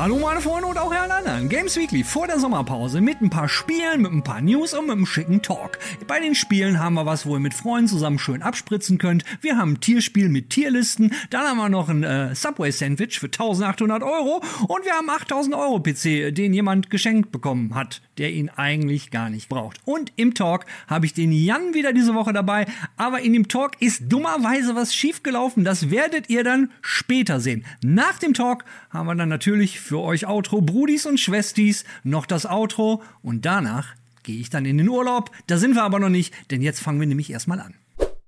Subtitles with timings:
[0.00, 1.50] Hallo meine Freunde und auch alle anderen.
[1.50, 4.92] Games Weekly vor der Sommerpause mit ein paar Spielen, mit ein paar News und mit
[4.92, 5.78] einem schicken Talk.
[6.06, 9.24] Bei den Spielen haben wir was, wo ihr mit Freunden zusammen schön abspritzen könnt.
[9.42, 11.12] Wir haben ein Tierspiel mit Tierlisten.
[11.28, 14.42] Dann haben wir noch ein äh, Subway Sandwich für 1800 Euro.
[14.68, 19.28] Und wir haben 8000 Euro PC, den jemand geschenkt bekommen hat, der ihn eigentlich gar
[19.28, 19.80] nicht braucht.
[19.84, 22.64] Und im Talk habe ich den Jan wieder diese Woche dabei.
[22.96, 25.62] Aber in dem Talk ist dummerweise was schiefgelaufen.
[25.62, 27.66] Das werdet ihr dann später sehen.
[27.84, 32.46] Nach dem Talk haben wir dann natürlich für euch Outro Brudis und Schwestis, noch das
[32.46, 33.88] Outro und danach
[34.22, 35.32] gehe ich dann in den Urlaub.
[35.48, 37.74] Da sind wir aber noch nicht, denn jetzt fangen wir nämlich erstmal an.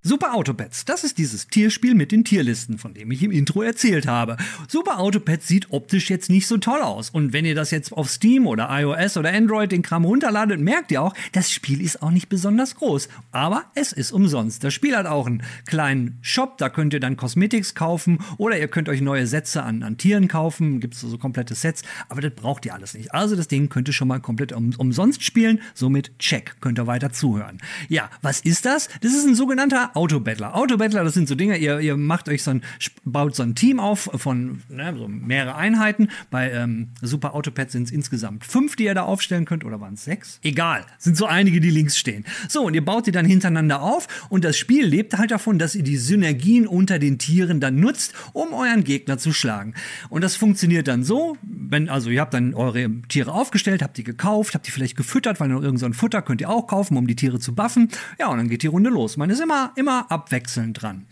[0.04, 4.08] Super Autopads, das ist dieses Tierspiel mit den Tierlisten, von dem ich im Intro erzählt
[4.08, 4.36] habe.
[4.66, 7.10] Super Autopads sieht optisch jetzt nicht so toll aus.
[7.10, 10.90] Und wenn ihr das jetzt auf Steam oder iOS oder Android den Kram runterladet, merkt
[10.90, 13.08] ihr auch, das Spiel ist auch nicht besonders groß.
[13.30, 14.64] Aber es ist umsonst.
[14.64, 18.66] Das Spiel hat auch einen kleinen Shop, da könnt ihr dann Cosmetics kaufen oder ihr
[18.66, 20.80] könnt euch neue Sätze an, an Tieren kaufen.
[20.80, 23.14] Gibt es so komplette Sets, aber das braucht ihr alles nicht.
[23.14, 25.60] Also das Ding könnt ihr schon mal komplett um, umsonst spielen.
[25.74, 27.58] Somit check, könnt ihr weiter zuhören.
[27.88, 28.88] Ja, was ist das?
[29.00, 30.56] Das ist ein sogenannter Autobattler.
[30.56, 32.62] Autobattler, das sind so Dinge, ihr, ihr macht euch so ein,
[33.04, 36.08] baut so ein Team auf von ne, so mehrere Einheiten.
[36.30, 39.94] Bei ähm, Super Autopad sind es insgesamt fünf, die ihr da aufstellen könnt, oder waren
[39.94, 40.38] es sechs?
[40.42, 42.24] Egal, sind so einige, die links stehen.
[42.48, 45.74] So, und ihr baut die dann hintereinander auf und das Spiel lebt halt davon, dass
[45.74, 49.74] ihr die Synergien unter den Tieren dann nutzt, um euren Gegner zu schlagen.
[50.08, 54.04] Und das funktioniert dann so, wenn, also ihr habt dann eure Tiere aufgestellt, habt die
[54.04, 57.06] gekauft, habt die vielleicht gefüttert, weil noch irgend so Futter könnt ihr auch kaufen, um
[57.06, 57.88] die Tiere zu buffen.
[58.18, 59.16] Ja, und dann geht die Runde los.
[59.16, 61.06] Man ist immer, immer abwechselnd dran.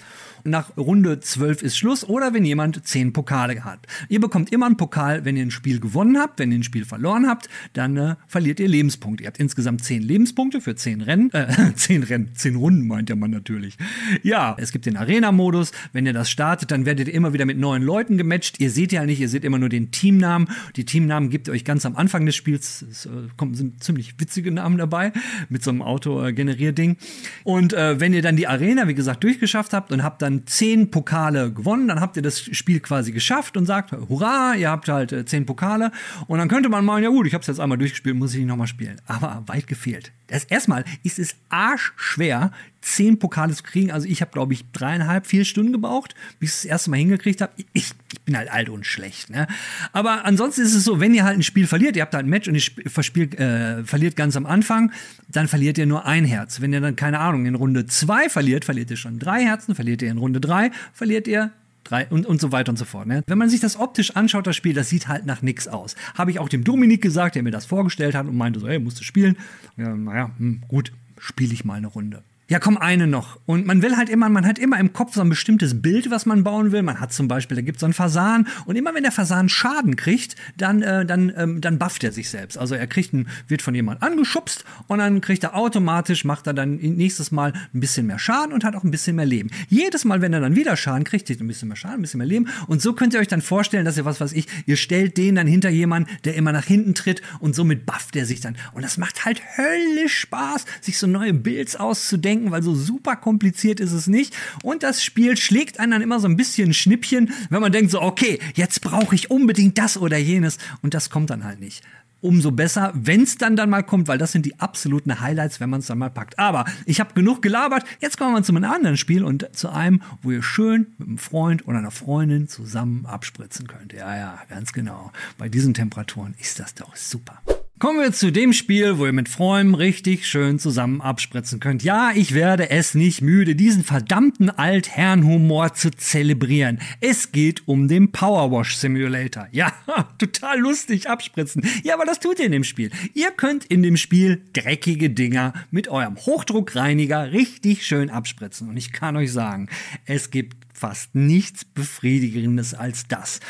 [0.44, 3.86] Nach Runde 12 ist Schluss oder wenn jemand 10 Pokale hat.
[4.08, 6.39] Ihr bekommt immer einen Pokal, wenn ihr ein Spiel gewonnen habt.
[6.39, 9.24] Wenn ihr ein Spiel verloren habt, dann äh, verliert ihr Lebenspunkte.
[9.24, 11.30] Ihr habt insgesamt 10 Lebenspunkte für 10 Rennen.
[11.33, 13.77] Äh, 10 Rennen, 10 Runden meint der Mann natürlich.
[14.23, 15.73] Ja, es gibt den Arena-Modus.
[15.92, 18.61] Wenn ihr das startet, dann werdet ihr immer wieder mit neuen Leuten gematcht.
[18.61, 20.48] Ihr seht ja nicht, ihr seht immer nur den Teamnamen.
[20.77, 22.84] Die Teamnamen gibt ihr euch ganz am Anfang des Spiels.
[22.90, 25.12] Es äh, kommen, sind ziemlich witzige Namen dabei
[25.48, 26.96] mit so einem Auto-Generier-Ding.
[27.45, 30.46] Und äh, wenn ihr dann die Arena, wie gesagt, durchgeschafft habt und habt dann dann
[30.46, 34.89] zehn Pokale gewonnen, dann habt ihr das Spiel quasi geschafft und sagt, hurra, ihr habt
[34.89, 35.91] halt äh, zehn Pokale.
[36.27, 38.39] Und dann könnte man meinen, ja gut, ich habe es jetzt einmal durchgespielt, muss ich
[38.39, 39.01] nicht nochmal spielen.
[39.07, 40.13] Aber weit gefehlt.
[40.48, 43.91] Erstmal ist es arschschwer, zehn Pokale zu kriegen.
[43.91, 47.41] Also ich habe, glaube ich, dreieinhalb, vier Stunden gebraucht, bis ich das erste Mal hingekriegt
[47.41, 47.52] habe.
[47.57, 47.92] Ich, ich,
[48.24, 49.30] bin halt alt und schlecht.
[49.30, 49.46] Ne?
[49.92, 52.30] Aber ansonsten ist es so, wenn ihr halt ein Spiel verliert, ihr habt halt ein
[52.30, 54.92] Match und ihr verspielt, äh, verliert ganz am Anfang,
[55.29, 56.61] dann verliert ihr nur ein Herz.
[56.61, 60.02] Wenn ihr dann, keine Ahnung, in Runde zwei verliert, verliert ihr schon drei Herzen, verliert
[60.02, 61.51] ihr in Runde drei, verliert ihr
[61.85, 63.07] drei und, und so weiter und so fort.
[63.07, 63.23] Ne?
[63.27, 65.96] Wenn man sich das optisch anschaut, das Spiel, das sieht halt nach nichts aus.
[66.14, 68.79] Habe ich auch dem Dominik gesagt, der mir das vorgestellt hat und meinte so, ey,
[68.79, 69.36] musst du spielen.
[69.77, 72.23] Ja, naja, hm, gut, spiele ich mal eine Runde.
[72.50, 73.38] Ja, komm, eine noch.
[73.46, 76.27] Und man will halt immer, man hat immer im Kopf so ein bestimmtes Bild, was
[76.27, 76.83] man bauen will.
[76.83, 79.48] Man hat zum Beispiel, da gibt es so einen Fasan und immer wenn der Fasan
[79.48, 82.58] Schaden kriegt, dann, äh, dann, ähm, dann bufft er sich selbst.
[82.58, 86.52] Also er kriegt einen, wird von jemand angeschubst und dann kriegt er automatisch, macht er
[86.52, 89.50] dann nächstes Mal ein bisschen mehr Schaden und hat auch ein bisschen mehr Leben.
[89.68, 92.02] Jedes Mal, wenn er dann wieder Schaden kriegt, kriegt er ein bisschen mehr Schaden, ein
[92.02, 92.48] bisschen mehr Leben.
[92.66, 95.36] Und so könnt ihr euch dann vorstellen, dass ihr was weiß ich, ihr stellt den
[95.36, 98.56] dann hinter jemanden, der immer nach hinten tritt und somit bufft er sich dann.
[98.72, 103.80] Und das macht halt höllisch Spaß, sich so neue Builds auszudenken, weil so super kompliziert
[103.80, 104.36] ist es nicht.
[104.62, 108.01] Und das Spiel schlägt einen dann immer so ein bisschen Schnippchen, wenn man denkt so,
[108.01, 110.58] okay, jetzt brauche ich unbedingt das oder jenes.
[110.83, 111.83] Und das kommt dann halt nicht
[112.20, 115.70] umso besser, wenn es dann dann mal kommt, weil das sind die absoluten Highlights, wenn
[115.70, 116.39] man es dann mal packt.
[116.39, 117.84] Aber ich habe genug gelabert.
[118.01, 121.18] Jetzt kommen wir zu einem anderen Spiel und zu einem, wo ihr schön mit einem
[121.18, 123.92] Freund oder einer Freundin zusammen abspritzen könnt.
[123.92, 125.12] Ja, ja, ganz genau.
[125.39, 127.40] Bei diesen Temperaturen ist das doch super.
[127.80, 131.82] Kommen wir zu dem Spiel, wo ihr mit Freunden richtig schön zusammen abspritzen könnt.
[131.82, 136.78] Ja, ich werde es nicht müde, diesen verdammten Altherrenhumor zu zelebrieren.
[137.00, 139.49] Es geht um den Powerwash Simulator.
[139.50, 139.72] Ja,
[140.19, 141.64] total lustig abspritzen.
[141.82, 142.90] Ja, aber das tut ihr in dem Spiel.
[143.14, 148.69] Ihr könnt in dem Spiel dreckige Dinger mit eurem Hochdruckreiniger richtig schön abspritzen.
[148.69, 149.70] Und ich kann euch sagen,
[150.04, 153.40] es gibt fast nichts Befriedigendes als das.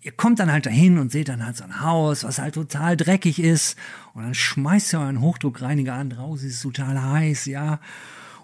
[0.00, 2.96] Ihr kommt dann halt dahin und seht dann halt so ein Haus, was halt total
[2.96, 3.76] dreckig ist.
[4.14, 7.80] Und dann schmeißt ihr euren Hochdruckreiniger an, draußen ist es total heiß, ja.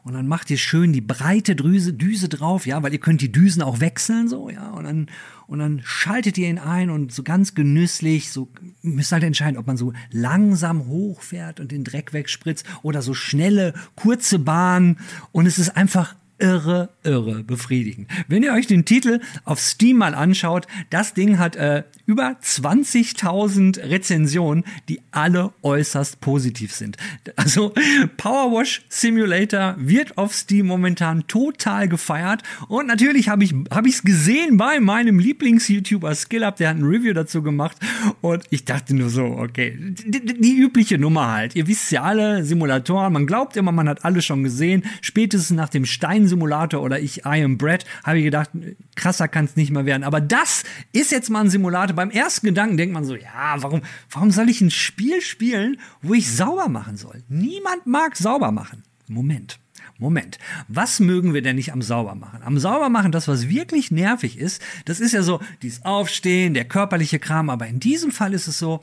[0.05, 3.33] und dann macht ihr schön die breite Drüse, Düse drauf, ja, weil ihr könnt die
[3.33, 5.07] Düsen auch wechseln, so, ja, und dann,
[5.47, 8.51] und dann schaltet ihr ihn ein und so ganz genüsslich, so,
[8.83, 13.73] müsst halt entscheiden, ob man so langsam hochfährt und den Dreck wegspritzt oder so schnelle,
[13.97, 14.99] kurze Bahn
[15.33, 18.09] und es ist einfach irre, irre befriedigend.
[18.29, 23.89] Wenn ihr euch den Titel auf Steam mal anschaut, das Ding hat äh, über 20.000
[23.89, 26.97] Rezensionen, die alle äußerst positiv sind.
[27.37, 27.75] Also
[28.17, 34.03] Powerwash Simulator wird auf Steam momentan total gefeiert und natürlich habe ich habe ich es
[34.03, 37.77] gesehen bei meinem Lieblings-YouTuber SkillUp, der hat ein Review dazu gemacht
[38.21, 41.55] und ich dachte nur so, okay, die, die übliche Nummer halt.
[41.57, 44.85] Ihr wisst ja alle, Simulatoren, man glaubt immer, man hat alles schon gesehen.
[45.01, 45.85] Spätestens nach dem
[46.25, 48.51] Stein-Simulator oder ich I Am Brad habe ich gedacht,
[48.95, 50.05] krasser kann es nicht mehr werden.
[50.05, 53.83] Aber das ist jetzt mal ein Simulator beim ersten Gedanken denkt man so, ja, warum,
[54.11, 57.23] warum soll ich ein Spiel spielen, wo ich sauber machen soll?
[57.29, 58.83] Niemand mag sauber machen.
[59.07, 59.59] Moment.
[59.97, 62.43] Moment, was mögen wir denn nicht am Saubermachen?
[62.43, 67.21] Am Saubermachen, das, was wirklich nervig ist, das ist ja so dieses Aufstehen, der körperliche
[67.21, 68.81] Kram, aber in diesem Fall ist es so,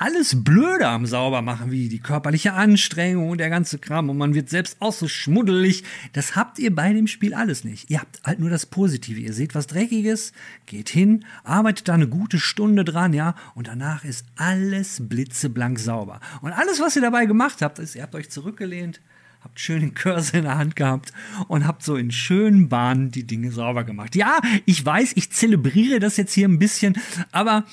[0.00, 4.48] alles Blöde am Saubermachen, wie die körperliche Anstrengung und der ganze Kram und man wird
[4.48, 5.84] selbst auch so schmuddelig.
[6.14, 7.90] Das habt ihr bei dem Spiel alles nicht.
[7.90, 9.20] Ihr habt halt nur das Positive.
[9.20, 10.32] Ihr seht was Dreckiges,
[10.64, 16.20] geht hin, arbeitet da eine gute Stunde dran, ja, und danach ist alles blitzeblank sauber.
[16.40, 19.02] Und alles, was ihr dabei gemacht habt, ist, ihr habt euch zurückgelehnt,
[19.42, 21.12] habt schön den Cursor in der Hand gehabt
[21.46, 24.16] und habt so in schönen Bahnen die Dinge sauber gemacht.
[24.16, 26.98] Ja, ich weiß, ich zelebriere das jetzt hier ein bisschen,
[27.32, 27.66] aber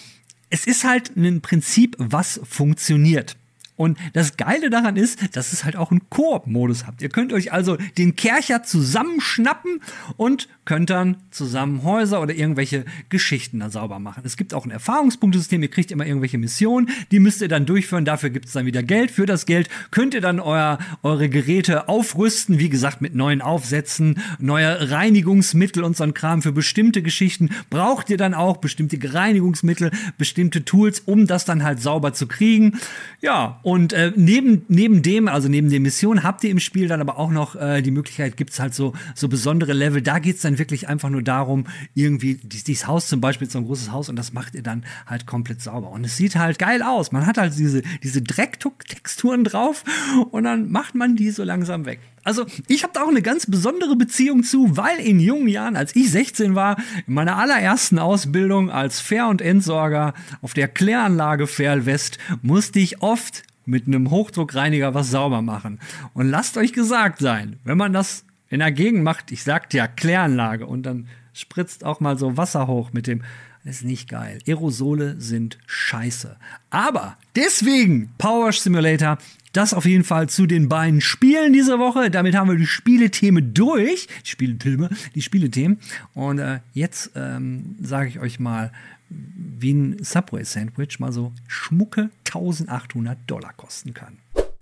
[0.49, 3.35] es ist halt ein Prinzip, was funktioniert.
[3.77, 7.01] Und das Geile daran ist, dass es halt auch einen Koop-Modus habt.
[7.01, 9.81] Ihr könnt euch also den Kercher zusammenschnappen
[10.17, 14.23] und könnt dann zusammen Häuser oder irgendwelche Geschichten dann sauber machen.
[14.25, 15.61] Es gibt auch ein Erfahrungspunktesystem.
[15.61, 18.03] Ihr kriegt immer irgendwelche Missionen, die müsst ihr dann durchführen.
[18.03, 19.11] Dafür gibt es dann wieder Geld.
[19.11, 22.59] Für das Geld könnt ihr dann euer, eure Geräte aufrüsten.
[22.59, 26.41] Wie gesagt, mit neuen Aufsätzen, neue Reinigungsmittel und so ein Kram.
[26.41, 31.81] Für bestimmte Geschichten braucht ihr dann auch bestimmte Reinigungsmittel, bestimmte Tools, um das dann halt
[31.81, 32.79] sauber zu kriegen.
[33.21, 37.01] Ja, und äh, neben, neben dem, also neben der Mission, habt ihr im Spiel dann
[37.01, 40.01] aber auch noch äh, die Möglichkeit, gibt's halt so, so besondere Level.
[40.01, 43.65] Da geht's dann wirklich einfach nur darum, irgendwie dies, dieses Haus zum Beispiel, so ein
[43.65, 45.89] großes Haus, und das macht ihr dann halt komplett sauber.
[45.89, 47.11] Und es sieht halt geil aus.
[47.11, 49.83] Man hat halt diese, diese Drecktexturen drauf
[50.31, 51.99] und dann macht man die so langsam weg.
[52.23, 55.93] Also ich habe da auch eine ganz besondere Beziehung zu, weil in jungen Jahren, als
[55.93, 61.85] ich 16 war, in meiner allerersten Ausbildung als Fair- und Entsorger auf der Kläranlage Fair
[61.85, 65.79] West, musste ich oft mit einem Hochdruckreiniger was sauber machen.
[66.13, 69.87] Und lasst euch gesagt sein, wenn man das in der Gegend macht, ich sagte ja
[69.87, 73.23] Kläranlage und dann spritzt auch mal so Wasser hoch mit dem,
[73.63, 74.39] ist nicht geil.
[74.47, 76.37] Aerosole sind scheiße.
[76.69, 79.17] Aber deswegen Power Simulator,
[79.57, 82.11] das auf jeden Fall zu den beiden Spielen dieser Woche.
[82.11, 84.07] Damit haben wir die Spielethemen durch.
[84.23, 85.79] Die Spielethemen, die Spielethemen.
[86.13, 88.71] Und äh, jetzt ähm, sage ich euch mal,
[89.09, 94.17] wie ein Subway-Sandwich mal so schmucke 1800 Dollar kosten kann.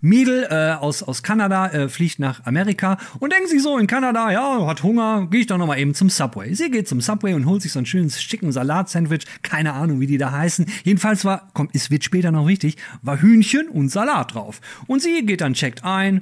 [0.06, 4.32] Mädel äh, aus, aus Kanada äh, fliegt nach Amerika und denkt sich so in Kanada,
[4.32, 6.54] ja, hat Hunger, gehe ich doch noch mal eben zum Subway.
[6.54, 10.08] Sie geht zum Subway und holt sich so ein schönes schicken Salat-Sandwich, keine Ahnung, wie
[10.08, 10.68] die da heißen.
[10.84, 14.62] Jedenfalls war, kommt, es wird später noch wichtig, war Hühnchen und Salat drauf.
[14.86, 16.22] Und sie geht dann checkt ein,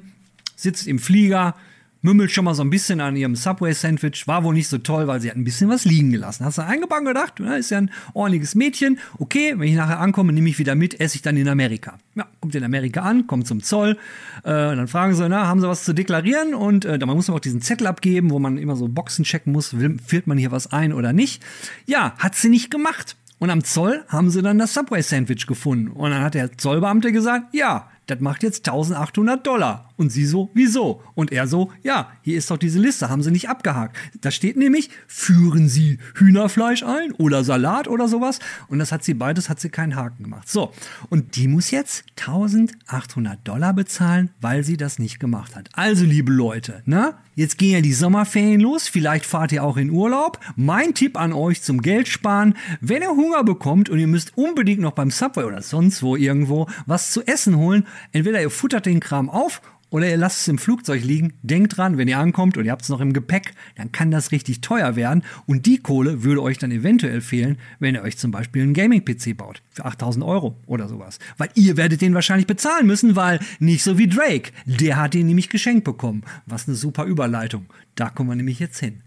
[0.55, 1.55] sitzt im Flieger,
[2.03, 4.27] mümmelt schon mal so ein bisschen an ihrem Subway-Sandwich.
[4.27, 6.45] War wohl nicht so toll, weil sie hat ein bisschen was liegen gelassen.
[6.45, 8.99] Hast du eingebacken gedacht, na, ist ja ein ordentliches Mädchen.
[9.17, 11.97] Okay, wenn ich nachher ankomme, nehme ich wieder mit, esse ich dann in Amerika.
[12.13, 13.97] Ja, kommt in Amerika an, kommt zum Zoll.
[14.43, 16.53] Äh, dann fragen sie, na, haben sie was zu deklarieren?
[16.53, 19.79] Und äh, man muss auch diesen Zettel abgeben, wo man immer so Boxen checken muss,
[19.79, 21.41] will, führt man hier was ein oder nicht.
[21.85, 23.15] Ja, hat sie nicht gemacht.
[23.39, 25.87] Und am Zoll haben sie dann das Subway-Sandwich gefunden.
[25.87, 29.89] Und dann hat der Zollbeamte gesagt, ja, das macht jetzt 1800 Dollar.
[29.95, 31.01] Und sie so, wieso?
[31.15, 33.95] Und er so, ja, hier ist doch diese Liste, haben sie nicht abgehakt.
[34.21, 38.39] Da steht nämlich, führen Sie Hühnerfleisch ein oder Salat oder sowas.
[38.67, 40.49] Und das hat sie beides, hat sie keinen Haken gemacht.
[40.49, 40.71] So,
[41.09, 45.69] und die muss jetzt 1800 Dollar bezahlen, weil sie das nicht gemacht hat.
[45.73, 47.15] Also, liebe Leute, ne?
[47.35, 50.39] Jetzt gehen ja die Sommerferien los, vielleicht fahrt ihr auch in Urlaub.
[50.55, 54.81] Mein Tipp an euch zum Geld sparen, wenn ihr Hunger bekommt und ihr müsst unbedingt
[54.81, 58.99] noch beim Subway oder sonst wo irgendwo was zu essen holen, entweder ihr futtert den
[58.99, 59.61] Kram auf
[59.93, 61.33] oder ihr lasst es im Flugzeug liegen.
[61.43, 64.31] Denkt dran, wenn ihr ankommt und ihr habt es noch im Gepäck, dann kann das
[64.31, 65.23] richtig teuer werden.
[65.45, 69.37] Und die Kohle würde euch dann eventuell fehlen, wenn ihr euch zum Beispiel einen Gaming-PC
[69.37, 69.61] baut.
[69.69, 71.19] Für 8000 Euro oder sowas.
[71.37, 74.51] Weil ihr werdet den wahrscheinlich bezahlen müssen, weil nicht so wie Drake.
[74.65, 76.23] Der hat den nämlich geschenkt bekommen.
[76.47, 77.67] Was eine super Überleitung.
[77.93, 79.03] Da kommen wir nämlich jetzt hin.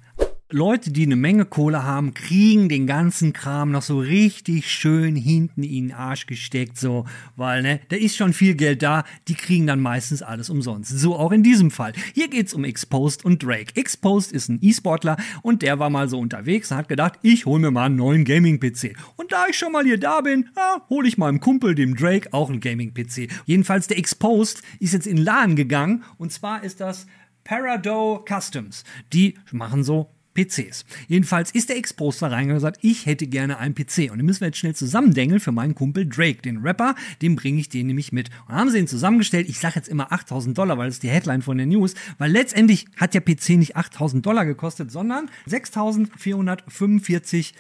[0.53, 5.65] Leute, die eine Menge Kohle haben, kriegen den ganzen Kram noch so richtig schön hinten
[5.65, 9.67] in den Arsch gesteckt, so, weil, ne, da ist schon viel Geld da, die kriegen
[9.67, 10.97] dann meistens alles umsonst.
[10.97, 11.95] So auch in diesem Fall.
[12.15, 13.75] Hier geht's um Exposed und Drake.
[13.75, 17.61] Exposed ist ein E-Sportler und der war mal so unterwegs und hat gedacht, ich hole
[17.61, 18.97] mir mal einen neuen Gaming-PC.
[19.17, 22.33] Und da ich schon mal hier da bin, ja, hole ich meinem Kumpel, dem Drake,
[22.33, 23.33] auch einen Gaming-PC.
[23.47, 27.09] Jedenfalls der Exposed ist jetzt in den Laden gegangen und zwar ist das
[27.43, 28.85] Parado Customs.
[29.12, 30.85] Die machen so PCs.
[31.09, 34.11] Jedenfalls ist der Ex-Poster reingegangen und gesagt, ich hätte gerne einen PC.
[34.11, 36.95] Und den müssen wir jetzt schnell zusammendengeln für meinen Kumpel Drake, den Rapper.
[37.23, 38.31] Dem bringe ich den nämlich mit.
[38.49, 39.49] Und haben sie ihn zusammengestellt.
[39.49, 41.95] Ich sage jetzt immer 8000 Dollar, weil das ist die Headline von der News.
[42.19, 47.55] Weil letztendlich hat der PC nicht 8000 Dollar gekostet, sondern 6445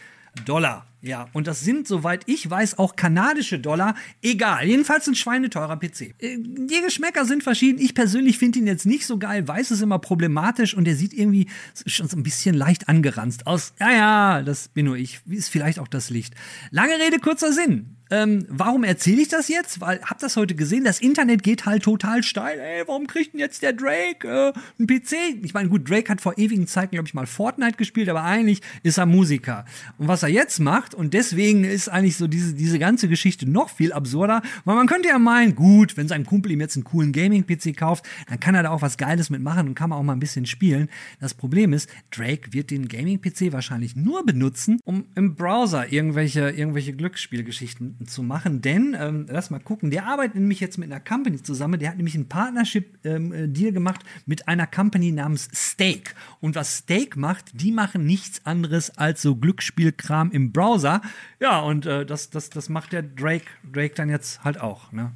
[0.44, 0.86] Dollar.
[1.02, 3.94] Ja, und das sind, soweit ich weiß, auch kanadische Dollar.
[4.22, 6.14] Egal, jedenfalls ein schweineteurer PC.
[6.18, 7.78] Äh, die Geschmäcker sind verschieden.
[7.80, 9.46] Ich persönlich finde ihn jetzt nicht so geil.
[9.46, 11.48] Weiß ist immer problematisch und der sieht irgendwie
[11.86, 13.72] schon so ein bisschen leicht angeranzt aus.
[13.78, 15.20] Ja, ja, das bin nur ich.
[15.26, 16.34] Ist vielleicht auch das Licht.
[16.70, 17.95] Lange Rede, kurzer Sinn.
[18.08, 19.80] Ähm, warum erzähle ich das jetzt?
[19.80, 20.84] Weil, habt das heute gesehen?
[20.84, 22.60] Das Internet geht halt total steil.
[22.60, 25.42] Ey, warum kriegt denn jetzt der Drake äh, einen PC?
[25.42, 28.60] Ich meine, gut, Drake hat vor ewigen Zeiten, glaube ich, mal Fortnite gespielt, aber eigentlich
[28.84, 29.64] ist er Musiker.
[29.98, 33.70] Und was er jetzt macht, und deswegen ist eigentlich so diese, diese ganze Geschichte noch
[33.70, 37.12] viel absurder, weil man könnte ja meinen, gut, wenn sein Kumpel ihm jetzt einen coolen
[37.12, 40.12] Gaming-PC kauft, dann kann er da auch was Geiles mitmachen und kann man auch mal
[40.12, 40.88] ein bisschen spielen.
[41.20, 46.92] Das Problem ist, Drake wird den Gaming-PC wahrscheinlich nur benutzen, um im Browser irgendwelche, irgendwelche
[46.92, 51.42] Glücksspielgeschichten zu machen, denn, ähm, lass mal gucken, der arbeitet nämlich jetzt mit einer Company
[51.42, 56.14] zusammen, der hat nämlich einen Partnership-Deal ähm, gemacht mit einer Company namens Stake.
[56.40, 61.00] Und was Stake macht, die machen nichts anderes als so Glücksspielkram im Browser.
[61.40, 65.12] Ja, und äh, das, das, das macht der Drake, Drake dann jetzt halt auch, ne?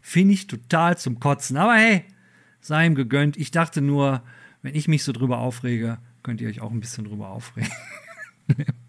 [0.00, 1.56] Finde ich total zum Kotzen.
[1.56, 2.04] Aber hey,
[2.60, 3.36] sei ihm gegönnt.
[3.36, 4.22] Ich dachte nur,
[4.62, 7.70] wenn ich mich so drüber aufrege, könnt ihr euch auch ein bisschen drüber aufregen.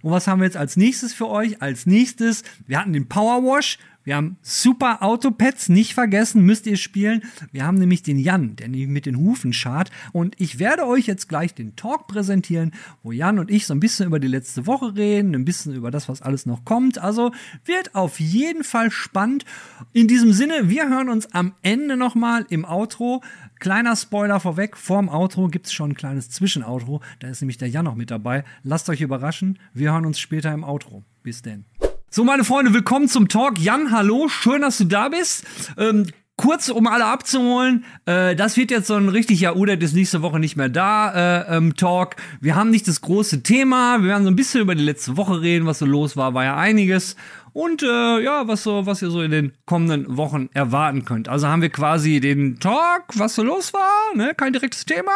[0.01, 1.61] Und was haben wir jetzt als nächstes für euch?
[1.61, 3.77] Als nächstes, wir hatten den Power Wash.
[4.03, 7.23] Wir haben super Autopads, nicht vergessen, müsst ihr spielen.
[7.53, 9.91] Wir haben nämlich den Jan, der mit den Hufen schart.
[10.11, 13.79] Und ich werde euch jetzt gleich den Talk präsentieren, wo Jan und ich so ein
[13.79, 16.97] bisschen über die letzte Woche reden, ein bisschen über das, was alles noch kommt.
[16.97, 17.31] Also
[17.63, 19.45] wird auf jeden Fall spannend.
[19.93, 23.23] In diesem Sinne, wir hören uns am Ende nochmal im Outro.
[23.59, 27.01] Kleiner Spoiler vorweg, vorm Outro gibt es schon ein kleines Zwischenoutro.
[27.19, 28.43] Da ist nämlich der Jan noch mit dabei.
[28.63, 29.59] Lasst euch überraschen.
[29.73, 31.03] Wir hören uns später im Outro.
[31.23, 31.65] Bis denn.
[32.09, 33.57] So, meine Freunde, willkommen zum Talk.
[33.57, 35.45] Jan, hallo, schön, dass du da bist.
[35.77, 36.05] Ähm,
[36.43, 40.39] kurz, um alle abzuholen, äh, das wird jetzt so ein richtiger Udet ist nächste Woche
[40.39, 41.13] nicht mehr da,
[41.45, 42.17] äh, ähm, Talk.
[42.41, 45.41] Wir haben nicht das große Thema, wir werden so ein bisschen über die letzte Woche
[45.41, 47.15] reden, was so los war, war ja einiges.
[47.53, 51.29] Und äh, ja, was so, was ihr so in den kommenden Wochen erwarten könnt.
[51.29, 54.33] Also haben wir quasi den Talk, was so los war, ne?
[54.35, 55.13] Kein direktes Thema.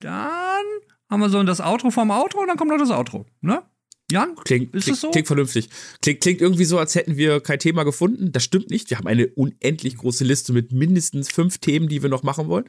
[0.00, 0.64] Dann
[1.08, 3.62] haben wir so das Outro vom Outro und dann kommt noch das Outro, ne?
[4.10, 4.34] Jan?
[4.44, 5.10] Klingt, ist klingt, so?
[5.10, 5.68] klingt vernünftig.
[6.02, 8.32] Klingt, klingt irgendwie so, als hätten wir kein Thema gefunden.
[8.32, 8.90] Das stimmt nicht.
[8.90, 12.68] Wir haben eine unendlich große Liste mit mindestens fünf Themen, die wir noch machen wollen.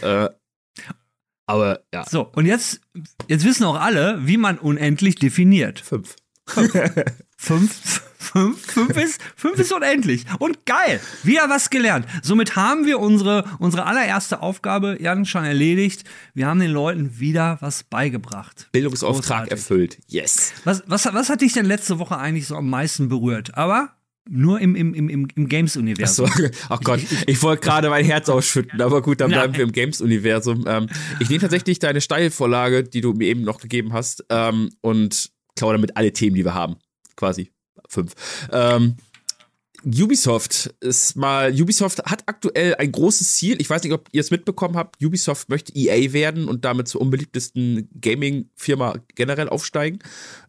[0.00, 0.28] Äh,
[1.46, 2.04] aber ja.
[2.08, 2.80] So, und jetzt,
[3.28, 5.80] jetzt wissen auch alle, wie man unendlich definiert.
[5.80, 6.16] Fünf.
[6.46, 6.72] Fünf.
[7.44, 10.24] Fünf, fünf, ist, fünf ist unendlich.
[10.38, 10.98] Und geil.
[11.24, 12.06] Wieder was gelernt.
[12.22, 16.04] Somit haben wir unsere, unsere allererste Aufgabe, Jan, schon erledigt.
[16.32, 18.68] Wir haben den Leuten wieder was beigebracht.
[18.72, 19.52] Bildungsauftrag Großartig.
[19.52, 19.98] erfüllt.
[20.08, 20.54] Yes.
[20.64, 23.58] Was, was, was hat dich denn letzte Woche eigentlich so am meisten berührt?
[23.58, 23.90] Aber
[24.26, 26.26] nur im, im, im, im Games-Universum.
[26.34, 26.48] So.
[26.70, 29.58] Ach Gott, ich, ich wollte gerade mein Herz ausschütten, aber gut, dann bleiben Nein.
[29.58, 30.64] wir im Games-Universum.
[30.66, 30.88] Ähm,
[31.20, 35.74] ich nehme tatsächlich deine Steilvorlage, die du mir eben noch gegeben hast, ähm, und klaue
[35.74, 36.76] damit alle Themen, die wir haben.
[37.16, 37.50] Quasi
[37.88, 38.14] fünf.
[38.52, 38.96] Ähm,
[39.84, 43.60] Ubisoft ist mal, Ubisoft hat aktuell ein großes Ziel.
[43.60, 45.02] Ich weiß nicht, ob ihr es mitbekommen habt.
[45.04, 49.98] Ubisoft möchte EA werden und damit zur unbeliebtesten Gaming-Firma generell aufsteigen.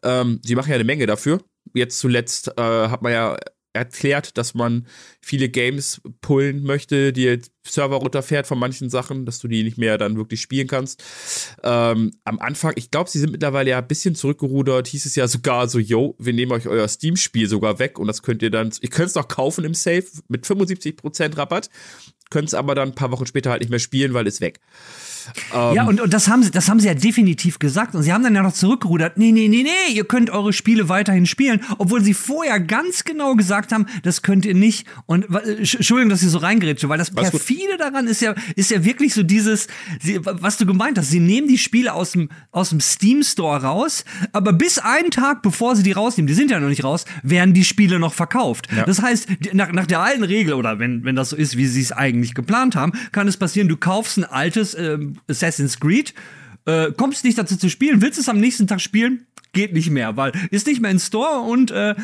[0.03, 1.41] Ähm, sie machen ja eine Menge dafür.
[1.73, 3.37] Jetzt zuletzt äh, hat man ja
[3.73, 4.87] erklärt, dass man
[5.21, 9.77] viele Games pullen möchte, die jetzt Server runterfährt von manchen Sachen, dass du die nicht
[9.77, 11.03] mehr dann wirklich spielen kannst.
[11.63, 15.27] Ähm, am Anfang, ich glaube, sie sind mittlerweile ja ein bisschen zurückgerudert, hieß es ja
[15.27, 18.71] sogar so, yo, wir nehmen euch euer Steam-Spiel sogar weg und das könnt ihr dann,
[18.81, 21.69] ihr könnt es noch kaufen im Safe mit 75% Rabatt,
[22.29, 24.59] könnt es aber dann ein paar Wochen später halt nicht mehr spielen, weil es weg.
[25.53, 27.95] Ähm, ja, und, und das, haben sie, das haben sie ja definitiv gesagt.
[27.95, 29.17] Und sie haben dann ja noch zurückgerudert.
[29.17, 31.63] Nee, nee, nee, nee, ihr könnt eure Spiele weiterhin spielen.
[31.77, 34.87] Obwohl sie vorher ganz genau gesagt haben, das könnt ihr nicht.
[35.05, 37.11] Und äh, Entschuldigung, dass ich so reingerätsche, weil das
[37.55, 39.67] perfide daran ist ja, ist ja wirklich so dieses,
[40.01, 41.09] sie, was du gemeint hast.
[41.09, 45.41] Sie nehmen die Spiele aus dem, aus dem Steam Store raus, aber bis einen Tag
[45.41, 48.67] bevor sie die rausnehmen, die sind ja noch nicht raus, werden die Spiele noch verkauft.
[48.75, 48.85] Ja.
[48.85, 51.81] Das heißt, nach, nach der alten Regel, oder wenn, wenn das so ist, wie sie
[51.81, 56.13] es eigentlich geplant haben, kann es passieren, du kaufst ein altes, ähm, Assassin's Creed
[56.65, 60.17] äh, kommst nicht dazu zu spielen, willst es am nächsten Tag spielen, geht nicht mehr,
[60.17, 61.95] weil ist nicht mehr in Store und, äh,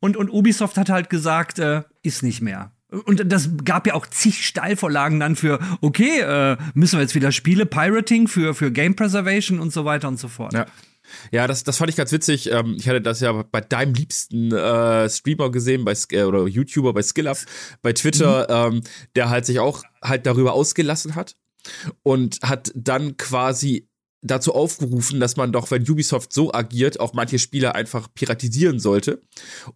[0.00, 2.72] und, und Ubisoft hat halt gesagt, äh, ist nicht mehr.
[2.90, 7.32] Und das gab ja auch zig Steilvorlagen dann für, okay, äh, müssen wir jetzt wieder
[7.32, 10.52] Spiele, Pirating für, für Game Preservation und so weiter und so fort.
[10.52, 10.66] Ja.
[11.30, 12.50] Ja, das, das fand ich ganz witzig.
[12.50, 16.92] Ähm, ich hatte das ja bei deinem liebsten äh, Streamer gesehen, bei äh, oder YouTuber
[16.92, 17.38] bei SkillUp,
[17.82, 18.76] bei Twitter, mhm.
[18.76, 18.80] ähm,
[19.14, 21.36] der halt sich auch halt darüber ausgelassen hat
[22.02, 23.88] und hat dann quasi
[24.26, 29.22] dazu aufgerufen, dass man doch, wenn Ubisoft so agiert, auch manche Spiele einfach piratisieren sollte.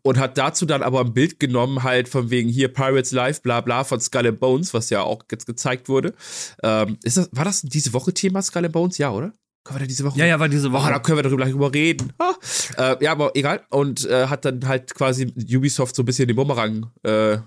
[0.03, 3.61] Und hat dazu dann aber ein Bild genommen, halt von wegen hier Pirates Live, bla
[3.61, 6.15] bla, von Skull and Bones, was ja auch jetzt gezeigt wurde.
[6.63, 8.99] Ähm, ist das, war das diese Woche Thema Skull and Bones?
[8.99, 9.33] Ja, oder?
[9.65, 10.19] Können wir da diese Woche?
[10.19, 10.87] Ja, ja, war diese Woche.
[10.87, 12.13] Oh, da können wir darüber, darüber reden.
[12.19, 12.33] Ah.
[12.79, 13.63] Äh, ja, aber egal.
[13.71, 17.39] Und äh, hat dann halt quasi Ubisoft so ein bisschen den Bumerang äh,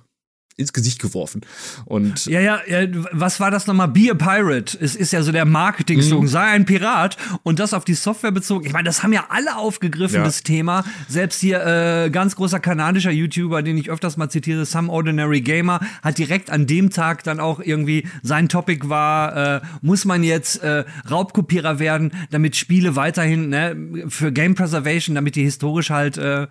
[0.56, 1.42] ins Gesicht geworfen.
[1.86, 3.88] Und ja, ja, ja, was war das nochmal?
[3.88, 4.78] Be a Pirate.
[4.80, 6.26] Es ist ja so der Marketing-Slogan.
[6.26, 6.30] Mhm.
[6.30, 7.18] Sei ein Pirat.
[7.44, 8.66] Und das auf die Software bezogen.
[8.66, 10.24] Ich meine, das haben ja alle aufgegriffen, ja.
[10.24, 10.84] das Thema.
[11.08, 15.80] Selbst hier äh, ganz großer kanadischer YouTuber, den ich öfters mal zitiere, Some Ordinary Gamer,
[16.02, 20.62] hat direkt an dem Tag dann auch irgendwie sein Topic war, äh, muss man jetzt
[20.64, 26.44] äh, Raubkopierer werden, damit Spiele weiterhin ne, für Game Preservation, damit die historisch halt äh,
[26.44, 26.48] äh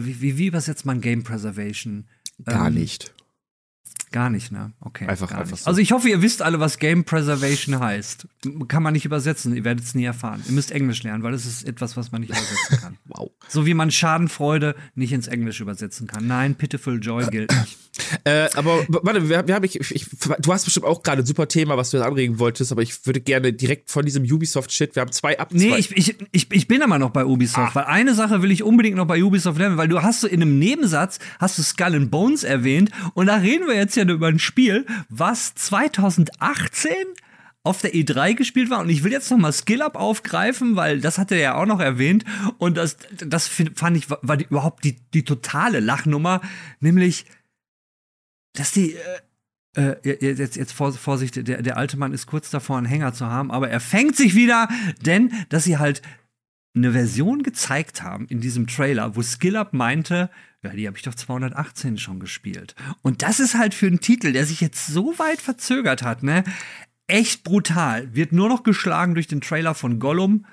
[0.00, 2.04] wie, wie, wie übersetzt man Game Preservation?
[2.44, 3.12] Gar ähm, nicht.
[4.12, 4.72] Gar nicht, ne?
[4.80, 5.06] Okay.
[5.06, 5.66] Einfach, einfach so.
[5.66, 8.26] Also ich hoffe, ihr wisst alle, was Game Preservation heißt.
[8.68, 10.42] Kann man nicht übersetzen, ihr werdet es nie erfahren.
[10.46, 12.96] Ihr müsst Englisch lernen, weil das ist etwas, was man nicht übersetzen kann.
[13.06, 13.30] wow.
[13.48, 16.26] So wie man Schadenfreude nicht ins Englische übersetzen kann.
[16.26, 17.78] Nein, Pitiful Joy gilt nicht.
[18.24, 20.06] Äh, aber warte, wir, wir haben ich, ich,
[20.40, 23.06] du hast bestimmt auch gerade ein super Thema, was du jetzt anregen wolltest, aber ich
[23.06, 25.50] würde gerne direkt von diesem Ubisoft-Shit, wir haben zwei ab.
[25.52, 27.74] Nee, ich, ich, ich, ich bin aber noch bei Ubisoft, ah.
[27.74, 30.42] weil eine Sache will ich unbedingt noch bei Ubisoft lernen, weil du hast so in
[30.42, 34.28] einem Nebensatz, hast du Skull and Bones erwähnt und da reden wir jetzt ja über
[34.28, 36.92] ein Spiel, was 2018
[37.62, 38.80] auf der E3 gespielt war.
[38.80, 41.66] Und ich will jetzt noch mal Skill Up aufgreifen, weil das hat er ja auch
[41.66, 42.24] noch erwähnt.
[42.58, 46.40] Und das, das fand ich, war die, überhaupt die, die totale Lachnummer.
[46.80, 47.26] Nämlich,
[48.54, 48.96] dass die,
[49.74, 53.26] äh, äh, jetzt, jetzt Vorsicht, der, der alte Mann ist kurz davor, einen Hänger zu
[53.26, 54.68] haben, aber er fängt sich wieder,
[55.02, 56.02] denn dass sie halt
[56.74, 60.30] eine Version gezeigt haben in diesem Trailer, wo SkillUp meinte,
[60.62, 62.74] ja, die habe ich doch 218 schon gespielt.
[63.02, 66.44] Und das ist halt für einen Titel, der sich jetzt so weit verzögert hat, ne?
[67.06, 68.14] Echt brutal.
[68.14, 70.46] Wird nur noch geschlagen durch den Trailer von Gollum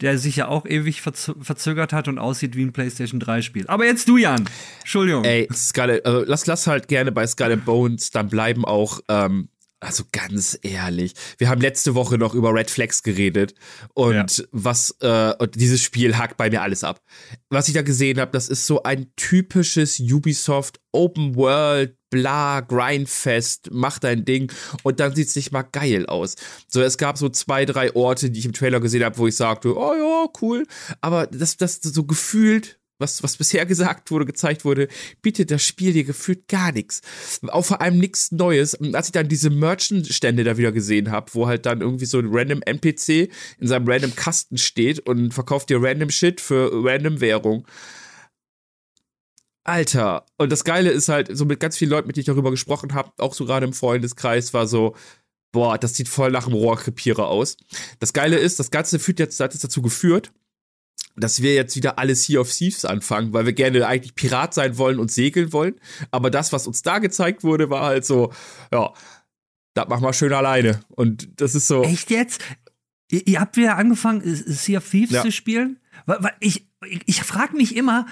[0.00, 3.66] der sich ja auch ewig verzögert hat und aussieht wie ein PlayStation 3 Spiel.
[3.66, 4.48] Aber jetzt du, Jan.
[4.80, 5.24] Entschuldigung.
[5.24, 9.48] Ey, Scarlet, also lass, lass halt gerne bei Scarlet Bones dann bleiben auch, ähm,
[9.80, 13.54] also ganz ehrlich, wir haben letzte Woche noch über Red Flags geredet
[13.94, 14.44] und ja.
[14.50, 17.00] was äh, und dieses Spiel hakt bei mir alles ab.
[17.48, 23.68] Was ich da gesehen habe, das ist so ein typisches Ubisoft Open World bla Grindfest,
[23.70, 24.50] mach dein Ding
[24.82, 26.36] und dann sieht's nicht mal geil aus.
[26.66, 29.36] So es gab so zwei, drei Orte, die ich im Trailer gesehen habe, wo ich
[29.36, 30.66] sagte, oh ja, cool,
[31.00, 34.88] aber das das so gefühlt was, was bisher gesagt wurde, gezeigt wurde,
[35.22, 37.00] bietet das Spiel dir gefühlt gar nichts.
[37.48, 38.74] Auch vor allem nichts Neues.
[38.74, 42.18] Und als ich dann diese Merchant-Stände da wieder gesehen habe, wo halt dann irgendwie so
[42.18, 47.20] ein random NPC in seinem random Kasten steht und verkauft dir random Shit für random
[47.20, 47.66] Währung.
[49.64, 50.24] Alter.
[50.38, 52.94] Und das Geile ist halt, so mit ganz vielen Leuten, mit denen ich darüber gesprochen
[52.94, 54.96] habe, auch so gerade im Freundeskreis, war so,
[55.52, 57.56] boah, das sieht voll nach einem Rohrkrepierer aus.
[58.00, 60.32] Das Geile ist, das Ganze führt jetzt, hat jetzt dazu geführt,
[61.20, 64.78] dass wir jetzt wieder alle Sea of Thieves anfangen, weil wir gerne eigentlich Pirat sein
[64.78, 65.76] wollen und segeln wollen.
[66.10, 68.32] Aber das, was uns da gezeigt wurde, war halt so,
[68.72, 68.92] ja,
[69.74, 70.80] das machen wir schön alleine.
[70.88, 71.82] Und das ist so.
[71.82, 72.42] Echt jetzt?
[73.10, 75.22] Ihr, ihr habt wieder angefangen, Sea of Thieves ja.
[75.22, 75.78] zu spielen?
[76.40, 78.06] Ich, ich, ich frage mich immer,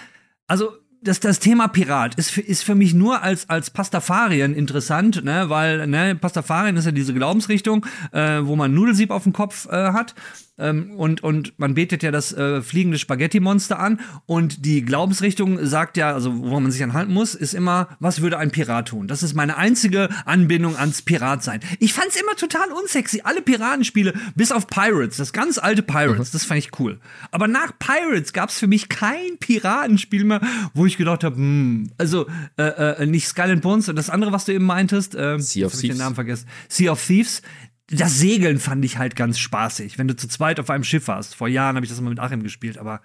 [0.46, 0.72] also
[1.06, 5.48] das, das Thema Pirat ist für, ist für mich nur als, als Pastafarien interessant, ne?
[5.48, 9.92] weil ne, Pastafarien ist ja diese Glaubensrichtung, äh, wo man Nudelsieb auf dem Kopf äh,
[9.92, 10.14] hat.
[10.58, 14.00] Ähm, und, und man betet ja das äh, fliegende Spaghetti-Monster an.
[14.24, 18.38] Und die Glaubensrichtung sagt ja, also wo man sich anhalten muss, ist immer, was würde
[18.38, 19.06] ein Pirat tun?
[19.06, 21.60] Das ist meine einzige Anbindung ans Piratsein.
[21.78, 23.20] Ich fand's immer total unsexy.
[23.24, 26.32] Alle Piratenspiele, bis auf Pirates, das ganz alte Pirates, mhm.
[26.32, 27.00] das fand ich cool.
[27.30, 30.40] Aber nach Pirates gab's für mich kein Piratenspiel mehr,
[30.72, 34.32] wo ich gedacht habe, hm, also äh, äh, nicht Skull and Bones und das andere,
[34.32, 35.82] was du eben meintest, äh, sea of Thieves.
[35.82, 36.46] Ich den Namen vergessen.
[36.68, 37.42] Sea of Thieves
[37.88, 41.36] das Segeln fand ich halt ganz spaßig, wenn du zu zweit auf einem Schiff warst.
[41.36, 43.00] Vor Jahren habe ich das mal mit Achim gespielt, aber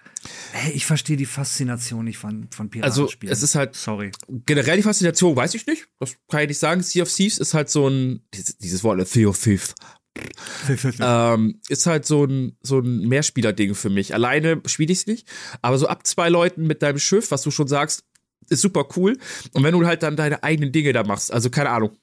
[0.52, 3.30] hey, ich verstehe die Faszination nicht von, von Piratenspielen.
[3.30, 4.10] Also es ist halt, sorry.
[4.44, 6.82] Generell die Faszination weiß ich nicht, das kann ich nicht sagen.
[6.82, 9.74] Sea of Thieves ist halt so ein, dieses Wort, Sea of Thieves,
[11.00, 14.14] ähm, ist halt so ein, so ein Mehrspieler-Ding für mich.
[14.14, 15.28] Alleine spiele ich es nicht,
[15.62, 18.04] aber so ab zwei Leuten mit deinem Schiff, was du schon sagst,
[18.48, 19.16] ist super cool.
[19.52, 21.96] Und wenn du halt dann deine eigenen Dinge da machst, also keine Ahnung,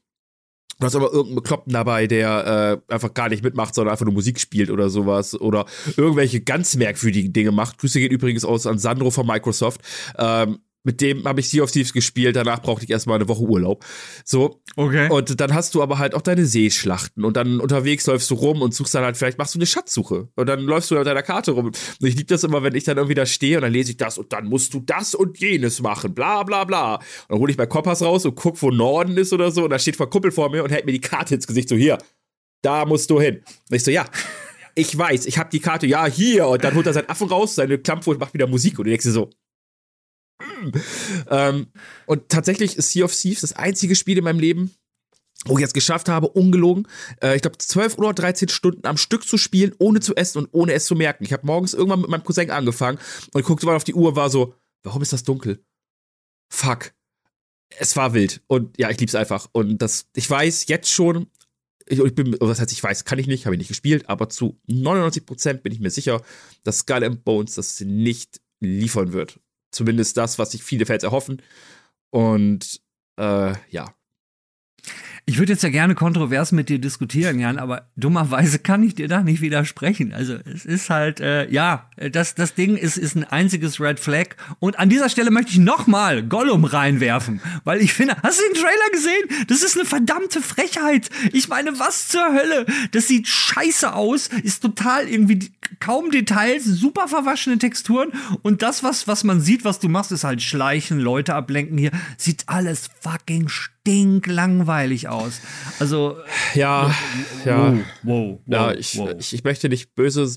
[0.79, 4.13] Du hast aber irgendeinen Bekloppten dabei, der äh, einfach gar nicht mitmacht, sondern einfach nur
[4.13, 5.39] Musik spielt oder sowas.
[5.39, 5.65] Oder
[5.97, 7.79] irgendwelche ganz merkwürdigen Dinge macht.
[7.79, 9.81] Grüße gehen übrigens aus an Sandro von Microsoft.
[10.17, 13.43] Ähm, mit dem habe ich Sea of Thieves gespielt, danach brauchte ich erstmal eine Woche
[13.43, 13.85] Urlaub.
[14.23, 14.61] So.
[14.75, 15.09] Okay.
[15.09, 18.61] Und dann hast du aber halt auch deine Seeschlachten und dann unterwegs läufst du rum
[18.61, 21.21] und suchst dann halt, vielleicht machst du eine Schatzsuche und dann läufst du auf deiner
[21.21, 21.67] Karte rum.
[21.67, 23.97] Und ich liebe das immer, wenn ich dann irgendwie da stehe und dann lese ich
[23.97, 26.95] das und dann musst du das und jenes machen, bla bla bla.
[26.95, 29.71] Und dann hole ich meinen Kompass raus und guck, wo Norden ist oder so und
[29.71, 31.97] da steht vor Kumpel vor mir und hält mir die Karte ins Gesicht, so hier,
[32.61, 33.41] da musst du hin.
[33.69, 34.05] Und ich so, ja.
[34.75, 36.47] Ich weiß, ich habe die Karte, ja, hier.
[36.47, 38.79] Und dann holt er seinen Affen raus, seine Klampfe und macht wieder Musik.
[38.79, 39.29] Und du denkst dir so,
[41.29, 41.67] ähm,
[42.05, 44.75] und tatsächlich ist Sea of Thieves das einzige Spiel in meinem Leben,
[45.45, 46.87] wo ich jetzt geschafft habe, ungelogen,
[47.21, 50.49] äh, ich glaube 12 oder 13 Stunden am Stück zu spielen, ohne zu essen und
[50.51, 51.23] ohne es zu merken.
[51.23, 52.99] Ich habe morgens irgendwann mit meinem Cousin angefangen
[53.33, 55.63] und guckte mal auf die Uhr war so, warum ist das dunkel?
[56.51, 56.93] Fuck.
[57.77, 58.41] Es war wild.
[58.47, 59.47] Und ja, ich lieb's einfach.
[59.51, 61.27] Und das, ich weiß jetzt schon,
[61.85, 64.29] ich, ich bin, was heißt, ich weiß, kann ich nicht, habe ich nicht gespielt, aber
[64.29, 66.21] zu 99% bin ich mir sicher,
[66.63, 69.39] dass Skull and Bones das nicht liefern wird.
[69.71, 71.41] Zumindest das, was sich viele Fans erhoffen.
[72.09, 72.81] Und
[73.17, 73.93] äh, ja,
[75.29, 79.07] ich würde jetzt ja gerne kontrovers mit dir diskutieren, Jan, aber dummerweise kann ich dir
[79.07, 80.11] da nicht widersprechen.
[80.11, 84.29] Also es ist halt, äh, ja, das, das Ding ist, ist ein einziges Red Flag.
[84.57, 88.55] Und an dieser Stelle möchte ich nochmal Gollum reinwerfen, weil ich finde, hast du den
[88.55, 89.45] Trailer gesehen?
[89.47, 91.11] Das ist eine verdammte Frechheit.
[91.31, 92.65] Ich meine, was zur Hölle?
[92.91, 98.11] Das sieht scheiße aus, ist total irgendwie kaum Details, super verwaschene Texturen
[98.41, 101.91] und das, was, was man sieht, was du machst, ist halt schleichen, Leute ablenken hier.
[102.17, 105.18] Sieht alles fucking stinklangweilig aus.
[105.79, 106.17] Also.
[106.53, 107.73] Ja, wow, ja.
[107.73, 109.09] Wow, wow, ja, ich, wow.
[109.19, 110.27] Ich, ich möchte nicht böse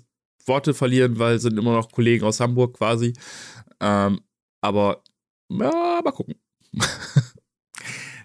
[0.47, 3.12] Worte verlieren, weil es sind immer noch Kollegen aus Hamburg quasi.
[3.81, 4.21] Ähm,
[4.61, 5.03] aber,
[5.49, 6.35] ja, mal gucken.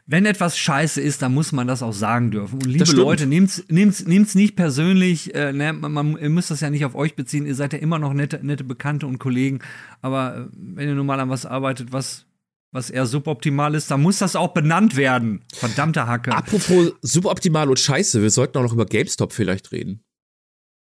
[0.05, 2.55] wenn etwas scheiße ist, dann muss man das auch sagen dürfen.
[2.55, 6.61] Und liebe Leute, nehmt's, nehmt's, nehmt's nicht persönlich, äh, ne, man, man, ihr müsst das
[6.61, 9.59] ja nicht auf euch beziehen, ihr seid ja immer noch nette, nette Bekannte und Kollegen,
[10.01, 12.26] aber äh, wenn ihr nun mal an was arbeitet, was,
[12.77, 15.43] was eher suboptimal ist, dann muss das auch benannt werden.
[15.53, 16.31] Verdammte Hacke.
[16.31, 20.03] Apropos suboptimal und scheiße, wir sollten auch noch über GameStop vielleicht reden.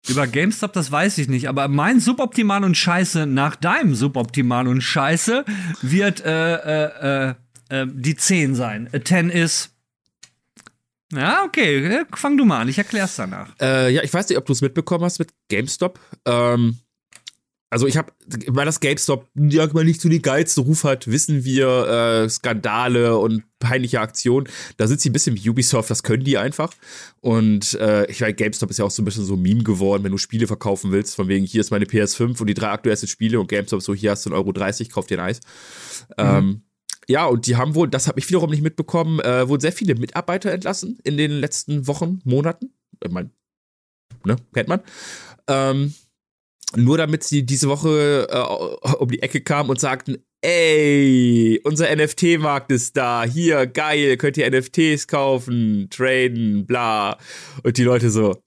[0.08, 4.81] Über GameStop, das weiß ich nicht, aber mein Suboptimal und Scheiße nach deinem Suboptimal und
[4.81, 5.45] Scheiße
[5.81, 7.36] wird äh, äh, äh,
[7.69, 8.89] äh, die 10 sein.
[8.93, 9.71] A 10 ist.
[11.13, 13.55] Ja, okay, fang du mal an, ich erklär's danach.
[13.62, 15.99] Äh, ja, ich weiß nicht, ob du es mitbekommen hast mit GameStop.
[16.25, 16.77] Ähm,
[17.69, 18.13] also ich habe,
[18.47, 23.17] weil das GameStop ja mal nicht so die geilste Ruf hat, wissen wir äh, Skandale
[23.17, 24.47] und peinliche Aktionen.
[24.78, 26.71] Da sind sie ein bisschen wie Ubisoft, das können die einfach.
[27.21, 30.04] Und äh, ich weiß, GameStop ist ja auch so ein bisschen so ein Meme geworden,
[30.04, 33.10] wenn du Spiele verkaufen willst, von wegen hier ist meine PS5 und die drei aktuellsten
[33.10, 35.39] Spiele und GameStop so hier hast du 1,30 Euro, kauf dir ein Eis.
[36.10, 36.13] Mhm.
[36.17, 36.62] Ähm,
[37.08, 39.95] ja, und die haben wohl, das habe ich wiederum nicht mitbekommen, äh, wurden sehr viele
[39.95, 42.73] Mitarbeiter entlassen in den letzten Wochen, Monaten.
[43.04, 43.32] Ich mein,
[44.23, 44.82] ne, kennt man.
[45.47, 45.93] Ähm,
[46.75, 52.71] nur damit sie diese Woche äh, um die Ecke kamen und sagten, ey, unser NFT-Markt
[52.71, 57.17] ist da, hier, geil, könnt ihr NFTs kaufen, traden, bla.
[57.63, 58.41] Und die Leute so,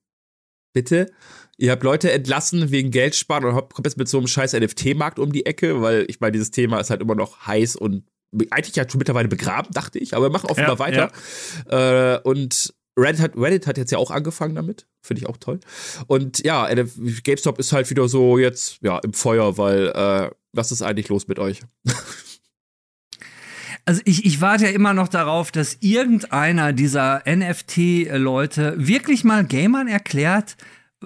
[0.73, 1.11] bitte?
[1.57, 5.19] Ihr habt Leute entlassen wegen Geld sparen und kommt jetzt mit so einem scheiß NFT-Markt
[5.19, 8.05] um die Ecke, weil ich meine, dieses Thema ist halt immer noch heiß und
[8.51, 11.13] eigentlich ja schon mittlerweile begraben, dachte ich, aber wir machen offenbar ja, weiter.
[11.69, 12.15] Ja.
[12.15, 14.87] Äh, und Reddit hat, Reddit hat jetzt ja auch angefangen damit.
[15.01, 15.61] Finde ich auch toll.
[16.07, 16.69] Und ja,
[17.23, 21.29] GameStop ist halt wieder so jetzt ja im Feuer, weil äh, was ist eigentlich los
[21.29, 21.61] mit euch?
[23.85, 29.89] Also ich, ich warte ja immer noch darauf, dass irgendeiner dieser NFT-Leute wirklich mal Gamern
[29.89, 30.59] erklärt,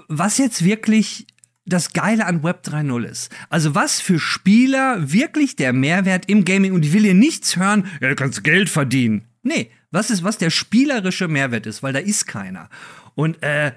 [0.09, 1.29] was jetzt wirklich
[1.65, 3.31] das Geile an Web 3.0 ist.
[3.51, 7.87] Also was für Spieler wirklich der Mehrwert im Gaming und ich will hier nichts hören,
[8.01, 9.29] ja, du kannst Geld verdienen.
[9.45, 12.69] Nee, was ist, was der spielerische Mehrwert ist, weil da ist keiner.
[13.15, 13.73] Und äh,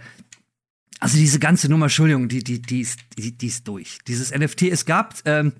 [0.99, 3.99] also diese ganze Nummer, Entschuldigung, die, die, die, ist, die, die ist durch.
[4.07, 5.53] Dieses NFT, es gab ähm,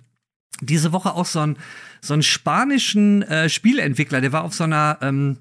[0.62, 1.58] diese Woche auch so einen,
[2.02, 5.38] so einen spanischen äh, Spieleentwickler, der war auf so einer ähm,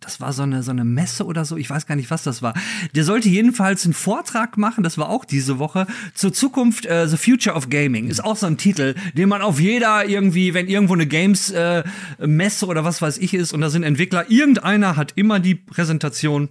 [0.00, 2.42] das war so eine, so eine Messe oder so, ich weiß gar nicht, was das
[2.42, 2.54] war.
[2.94, 7.16] Der sollte jedenfalls einen Vortrag machen, das war auch diese Woche, zur Zukunft äh, The
[7.16, 8.08] Future of Gaming.
[8.08, 12.68] Ist auch so ein Titel, den man auf jeder irgendwie, wenn irgendwo eine Games-Messe äh,
[12.68, 16.48] oder was weiß ich ist und da sind Entwickler, irgendeiner hat immer die Präsentation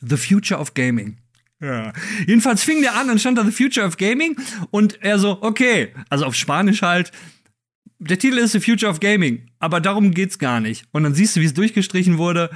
[0.00, 1.18] The Future of Gaming.
[1.60, 1.92] Ja.
[2.26, 4.36] Jedenfalls fing der an, dann stand da The Future of Gaming
[4.70, 7.12] und er so, okay, also auf Spanisch halt,
[8.08, 10.86] der Titel ist The Future of Gaming, aber darum geht's gar nicht.
[10.92, 12.50] Und dann siehst du, wie es durchgestrichen wurde.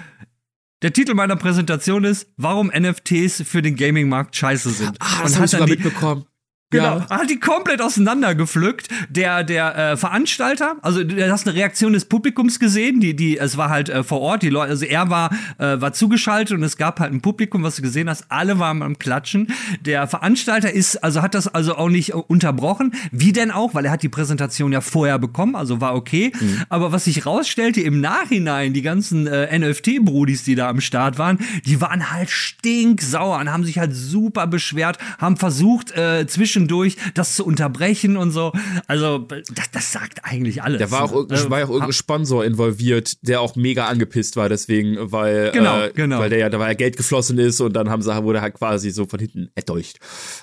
[0.83, 4.97] Der Titel meiner Präsentation ist, warum NFTs für den Gaming-Markt scheiße sind.
[5.01, 6.27] Ah, das habe ich sogar mitbekommen.
[6.71, 7.11] Genau, ja.
[7.11, 8.89] hat die komplett auseinandergepflückt.
[9.09, 13.57] Der der äh, Veranstalter, also du hast eine Reaktion des Publikums gesehen, die die es
[13.57, 16.77] war halt äh, vor Ort, die Leute, also er war äh, war zugeschaltet und es
[16.77, 19.47] gab halt ein Publikum, was du gesehen hast, alle waren am klatschen.
[19.81, 23.93] Der Veranstalter ist also hat das also auch nicht unterbrochen, wie denn auch, weil er
[23.93, 26.63] hat die Präsentation ja vorher bekommen, also war okay, mhm.
[26.69, 31.17] aber was sich rausstellte im Nachhinein, die ganzen äh, NFT Brudis, die da am Start
[31.17, 36.56] waren, die waren halt stinksauer und haben sich halt super beschwert, haben versucht äh, zwischen
[36.57, 38.53] zwischendurch das zu unterbrechen und so.
[38.87, 40.81] Also, das, das sagt eigentlich alles.
[40.81, 45.13] Da war auch, irgendein, war auch irgendein Sponsor involviert, der auch mega angepisst war, deswegen,
[45.13, 46.19] weil, genau, äh, genau.
[46.19, 48.55] weil der ja, da war ja Geld geflossen ist und dann haben sie, wurde halt
[48.55, 49.99] quasi so von hinten erdolcht.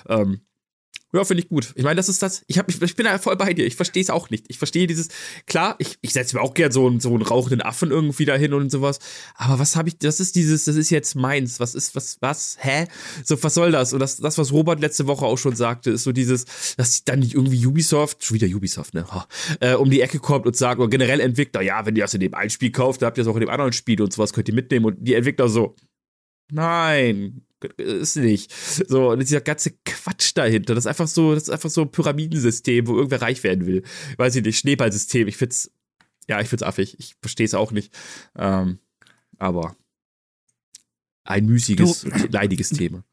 [0.08, 0.40] Ähm,
[1.14, 1.72] ja, finde ich gut.
[1.76, 2.42] Ich meine, das ist das.
[2.48, 3.64] Ich, hab, ich, bin da voll bei dir.
[3.64, 4.46] Ich verstehe es auch nicht.
[4.48, 5.08] Ich verstehe dieses.
[5.46, 8.52] Klar, ich, ich setze mir auch gern so, einen, so einen rauchenden Affen irgendwie dahin
[8.52, 8.98] und sowas.
[9.36, 9.98] Aber was habe ich.
[9.98, 10.64] Das ist dieses.
[10.64, 11.60] Das ist jetzt meins.
[11.60, 11.94] Was ist.
[11.94, 12.18] Was.
[12.20, 12.56] Was?
[12.58, 12.88] Hä?
[13.22, 13.92] So, was soll das?
[13.92, 16.74] Und das, das was Robert letzte Woche auch schon sagte, ist so dieses.
[16.76, 18.24] Dass dann nicht irgendwie Ubisoft.
[18.24, 19.06] Schon wieder Ubisoft, ne?
[19.60, 20.80] Äh, um die Ecke kommt und sagt.
[20.80, 21.62] Oder generell Entwickler.
[21.62, 23.40] Ja, wenn ihr das in dem einen Spiel kauft, dann habt ihr das auch in
[23.42, 24.86] dem anderen Spiel und sowas könnt ihr mitnehmen.
[24.86, 25.76] Und die Entwickler so.
[26.50, 27.43] Nein,
[27.76, 28.52] ist nicht.
[28.88, 31.90] So, und dieser ganze Quatsch dahinter, das ist einfach so, das ist einfach so ein
[31.90, 33.82] Pyramidensystem, wo irgendwer reich werden will.
[34.16, 35.70] Weiß ich nicht, Schneeballsystem, ich find's,
[36.28, 36.98] ja, ich find's affig.
[36.98, 37.92] Ich verstehe es auch nicht.
[38.36, 38.78] Ähm,
[39.38, 39.76] aber
[41.24, 43.04] ein müßiges, du, leidiges Thema.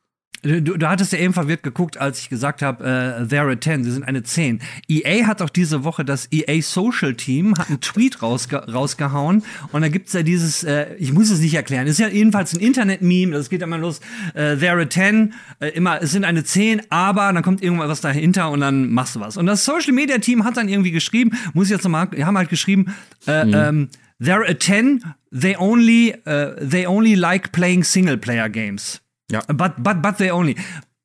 [0.43, 3.83] Du, du hattest ja eben verwirrt geguckt, als ich gesagt habe, äh, they're a 10,
[3.83, 4.59] sie sind eine 10.
[4.87, 9.81] EA hat auch diese Woche das EA Social Team, hat einen Tweet rausge rausgehauen und
[9.81, 12.59] da gibt's ja dieses, äh, ich muss es nicht erklären, es ist ja jedenfalls ein
[12.59, 14.01] Internet-Meme, das geht ja mal los,
[14.33, 18.49] äh, they're a 10, äh, immer, es sind eine 10, aber dann kommt irgendwas dahinter
[18.49, 19.37] und dann machst du was.
[19.37, 22.37] Und das Social Media Team hat dann irgendwie geschrieben, muss ich jetzt nochmal, die haben
[22.37, 22.95] halt geschrieben,
[23.27, 23.53] äh, mhm.
[23.53, 23.89] ähm,
[24.19, 29.01] they're a 10, they only, uh, they only like playing Single-Player Games.
[29.31, 29.41] Ja.
[29.47, 30.55] But, but, but they only.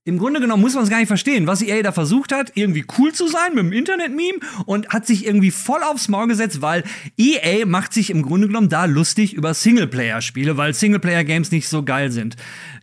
[0.06, 2.84] Im Grunde genommen muss man es gar nicht verstehen, was EA da versucht hat, irgendwie
[2.96, 6.84] cool zu sein mit dem Internet-Meme und hat sich irgendwie voll aufs Maul gesetzt, weil
[7.18, 12.12] EA macht sich im Grunde genommen da lustig über Singleplayer-Spiele, weil Singleplayer-Games nicht so geil
[12.12, 12.36] sind.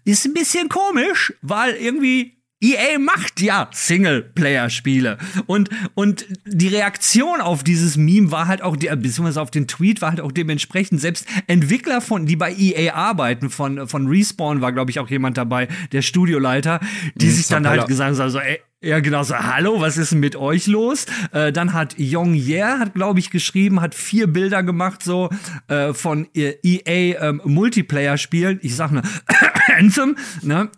[0.03, 5.17] Ist ein bisschen komisch, weil irgendwie EA macht ja Singleplayer-Spiele.
[5.47, 10.11] Und, und die Reaktion auf dieses Meme war halt auch, beziehungsweise auf den Tweet war
[10.11, 11.01] halt auch dementsprechend.
[11.01, 15.37] Selbst Entwickler von, die bei EA arbeiten, von, von Respawn war, glaube ich, auch jemand
[15.37, 16.79] dabei, der Studioleiter,
[17.15, 19.35] die sich dann halt gesagt haben, so, ey, ja, genau so.
[19.35, 21.05] Hallo, was ist denn mit euch los?
[21.31, 25.29] Äh, dann hat Yong Ye, hat glaube ich geschrieben, hat vier Bilder gemacht so
[25.69, 28.59] äh, von EA ähm, Multiplayer Spielen.
[28.61, 29.03] Ich sag nur
[29.73, 30.69] Anthem, ne?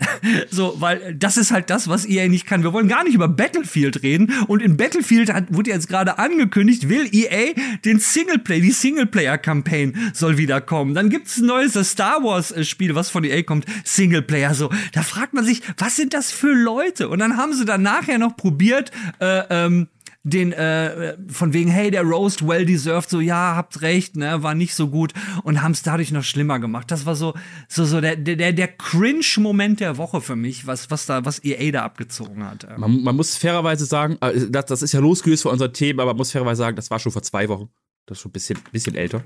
[0.49, 2.63] So, weil das ist halt das, was EA nicht kann.
[2.63, 6.89] Wir wollen gar nicht über Battlefield reden und in Battlefield hat, wurde jetzt gerade angekündigt,
[6.89, 7.53] will EA
[7.83, 10.93] den Singleplayer, die Singleplayer Campaign soll wiederkommen.
[10.93, 14.71] Dann gibt's ein neues Star Wars äh, Spiel, was von EA kommt, Singleplayer so.
[14.93, 17.09] Da fragt man sich, was sind das für Leute?
[17.09, 19.87] Und dann haben sie danach nachher noch probiert, äh, ähm,
[20.25, 24.55] den äh, von wegen hey der Roast well deserved so ja habt recht ne war
[24.55, 26.89] nicht so gut und haben es dadurch noch schlimmer gemacht.
[26.89, 27.35] Das war so
[27.69, 31.43] so so der der der cringe Moment der Woche für mich was was da was
[31.43, 35.43] EA da abgezogen hat man, man muss fairerweise sagen äh, das, das ist ja losgelöst
[35.43, 37.69] von unser Thema aber man muss fairerweise sagen das war schon vor zwei Wochen.
[38.07, 39.23] Das ist schon ein bisschen bisschen älter.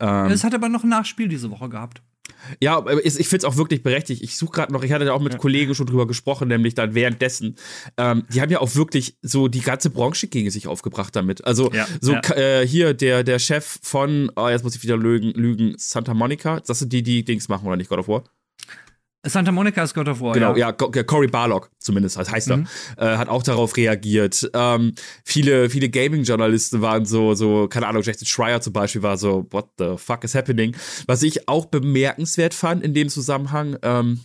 [0.00, 2.02] Ähm, es hat aber noch ein Nachspiel diese Woche gehabt
[2.60, 4.22] ja, ich, ich finde es auch wirklich berechtigt.
[4.22, 5.38] Ich suche gerade noch, ich hatte da auch mit ja.
[5.38, 7.56] Kollegen schon drüber gesprochen, nämlich dann währenddessen.
[7.96, 11.44] Ähm, die haben ja auch wirklich so die ganze Branche gegen sich aufgebracht damit.
[11.44, 12.20] Also ja, so ja.
[12.36, 16.60] Äh, hier der, der Chef von, oh, jetzt muss ich wieder lügen, lügen, Santa Monica.
[16.60, 18.24] Das sind die, die Dings machen, oder nicht, God of War?
[19.24, 20.34] Santa Monica ist God of War.
[20.34, 22.66] Genau, ja, ja Cory Barlock zumindest, heißt er, mhm.
[22.96, 24.50] äh, hat auch darauf reagiert.
[24.52, 29.46] Ähm, viele, viele Gaming-Journalisten waren so, so, keine Ahnung, Jason Schreier zum Beispiel war so,
[29.50, 30.74] what the fuck is happening?
[31.06, 34.20] Was ich auch bemerkenswert fand in dem Zusammenhang, ähm,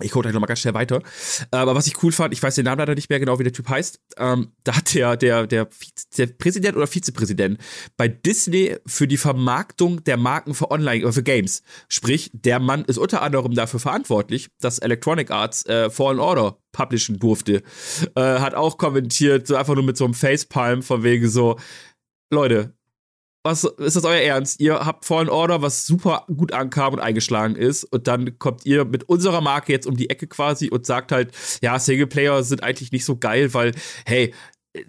[0.00, 1.02] ich gucke gleich nochmal ganz schnell weiter.
[1.50, 3.52] Aber was ich cool fand, ich weiß den Namen leider nicht mehr genau, wie der
[3.52, 4.00] Typ heißt.
[4.16, 5.68] Ähm, da hat der, der, der,
[6.16, 7.58] der Präsident oder Vizepräsident
[7.96, 11.62] bei Disney für die Vermarktung der Marken für Online, oder für Games.
[11.88, 17.18] Sprich, der Mann ist unter anderem dafür verantwortlich, dass Electronic Arts äh, Fallen Order publishen
[17.18, 17.62] durfte.
[18.16, 21.58] Äh, hat auch kommentiert, so einfach nur mit so einem Facepalm von wegen so,
[22.30, 22.74] Leute,
[23.42, 24.60] was ist das euer Ernst?
[24.60, 28.84] Ihr habt Fallen Order, was super gut ankam und eingeschlagen ist, und dann kommt ihr
[28.84, 32.92] mit unserer Marke jetzt um die Ecke quasi und sagt halt, ja, Singleplayer sind eigentlich
[32.92, 33.72] nicht so geil, weil,
[34.06, 34.32] hey,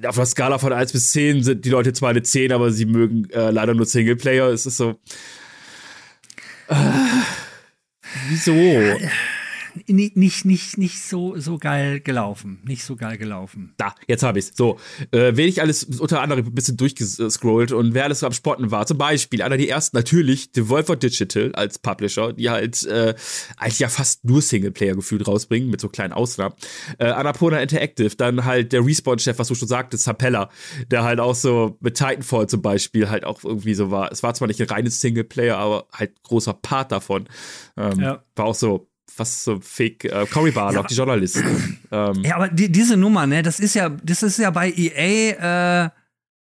[0.06, 2.86] auf der Skala von 1 bis 10 sind die Leute zwar eine 10, aber sie
[2.86, 4.48] mögen äh, leider nur Singleplayer.
[4.48, 4.96] Es ist so.
[6.70, 6.76] Äh,
[8.30, 8.54] wieso?
[9.88, 12.62] Nicht, nicht, nicht, nicht so, so geil gelaufen.
[12.66, 13.74] Nicht so geil gelaufen.
[13.78, 14.54] Da, jetzt habe ich's.
[14.56, 14.80] So,
[15.12, 18.72] äh, wen ich alles unter anderem ein bisschen durchgescrollt und wer alles so am Sporten
[18.72, 18.86] war.
[18.86, 23.16] Zum Beispiel einer der ersten natürlich Devolver Digital als Publisher, die halt äh,
[23.58, 26.56] eigentlich ja fast nur Singleplayer gefühlt rausbringen, mit so kleinen Ausnahmen.
[27.00, 30.50] Äh, Annapurna Interactive, dann halt der Respawn-Chef, was du schon sagtest, Sapella,
[30.90, 34.12] der halt auch so mit Titanfall zum Beispiel halt auch irgendwie so war.
[34.12, 37.28] Es war zwar nicht ein reines Singleplayer, aber halt großer Part davon.
[37.78, 38.24] Ähm, ja.
[38.36, 40.88] War auch so was so fake äh, Cory Barlock, ja.
[40.88, 41.80] die Journalisten.
[41.92, 42.24] Ähm.
[42.24, 45.90] Ja, aber die, diese Nummer, ne, das ist ja, das ist ja bei EA äh,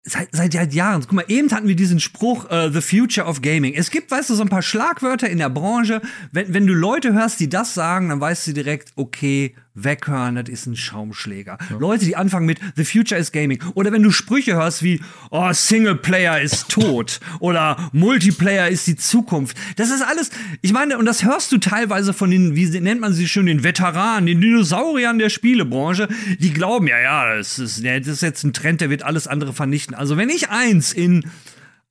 [0.04, 1.02] seit, seit Jahren.
[1.02, 3.74] Guck mal, eben hatten wir diesen Spruch, uh, The Future of Gaming.
[3.74, 6.00] Es gibt, weißt du, so ein paar Schlagwörter in der Branche.
[6.32, 10.48] Wenn, wenn du Leute hörst, die das sagen, dann weißt du direkt, okay, weghören, das
[10.48, 11.58] ist ein Schaumschläger.
[11.70, 11.76] Ja.
[11.78, 13.62] Leute, die anfangen mit The Future is Gaming.
[13.74, 17.20] Oder wenn du Sprüche hörst wie, oh, Singleplayer ist tot.
[17.40, 19.56] oder Multiplayer ist die Zukunft.
[19.76, 20.30] Das ist alles,
[20.62, 23.62] ich meine, und das hörst du teilweise von den, wie nennt man sie schon, den
[23.62, 28.52] Veteranen, den Dinosauriern der Spielebranche, die glauben, ja, ja, das ist, das ist jetzt ein
[28.52, 29.94] Trend, der wird alles andere vernichten.
[29.94, 31.24] Also wenn ich eins in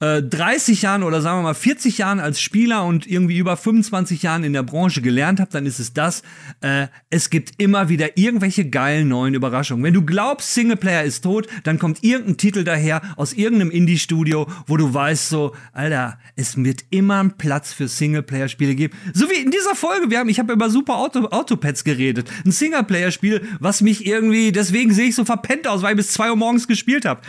[0.02, 4.24] 30 äh, Jahren oder sagen wir mal 40 Jahren als Spieler und irgendwie über 25
[4.24, 6.24] Jahren in der Branche gelernt habe, dann ist es das.
[6.62, 9.84] Äh, es gibt immer wieder irgendwelche geilen neuen Überraschungen.
[9.84, 14.78] Wenn du glaubst, Singleplayer ist tot, dann kommt irgendein Titel daher aus irgendeinem Indie-Studio, wo
[14.78, 18.98] du weißt so, Alter, es wird immer einen Platz für Singleplayer-Spiele geben.
[19.14, 22.32] So wie in dieser Folge, wir haben, ich habe über Super Auto, Autopads geredet.
[22.46, 26.30] Ein Singleplayer-Spiel, was mich irgendwie, deswegen sehe ich so verpennt aus, weil ich bis zwei
[26.30, 27.20] Uhr morgens gespielt habe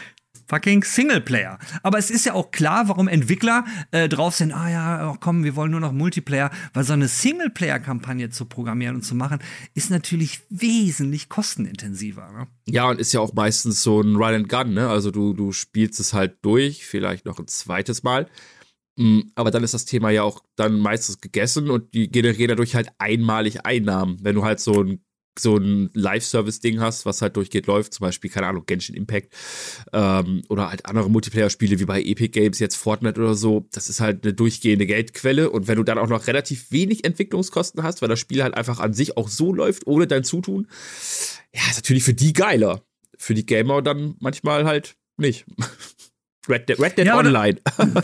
[0.50, 1.58] fucking Singleplayer.
[1.82, 5.44] Aber es ist ja auch klar, warum Entwickler äh, drauf sind, ah ja, oh, komm,
[5.44, 9.38] wir wollen nur noch Multiplayer, weil so eine Singleplayer-Kampagne zu programmieren und zu machen,
[9.74, 12.32] ist natürlich wesentlich kostenintensiver.
[12.32, 12.48] Ne?
[12.66, 14.88] Ja, und ist ja auch meistens so ein Run and Gun, ne?
[14.88, 18.28] Also du, du spielst es halt durch, vielleicht noch ein zweites Mal.
[18.96, 22.74] Mm, aber dann ist das Thema ja auch dann meistens gegessen und die generieren dadurch
[22.74, 24.18] halt einmalig Einnahmen.
[24.20, 25.04] Wenn du halt so ein
[25.40, 29.33] so ein Live-Service-Ding hast, was halt durchgeht, läuft, zum Beispiel, keine Ahnung, Genshin Impact
[29.92, 34.00] ähm, oder halt andere Multiplayer-Spiele wie bei Epic Games, jetzt Fortnite oder so, das ist
[34.00, 38.09] halt eine durchgehende Geldquelle und wenn du dann auch noch relativ wenig Entwicklungskosten hast, weil
[38.09, 40.66] das Spiel halt einfach an sich auch so läuft, ohne dein Zutun,
[41.55, 42.83] ja, ist natürlich für die geiler.
[43.18, 45.44] Für die Gamer dann manchmal halt nicht.
[46.48, 47.61] Red Dead, Red Dead ja, Online.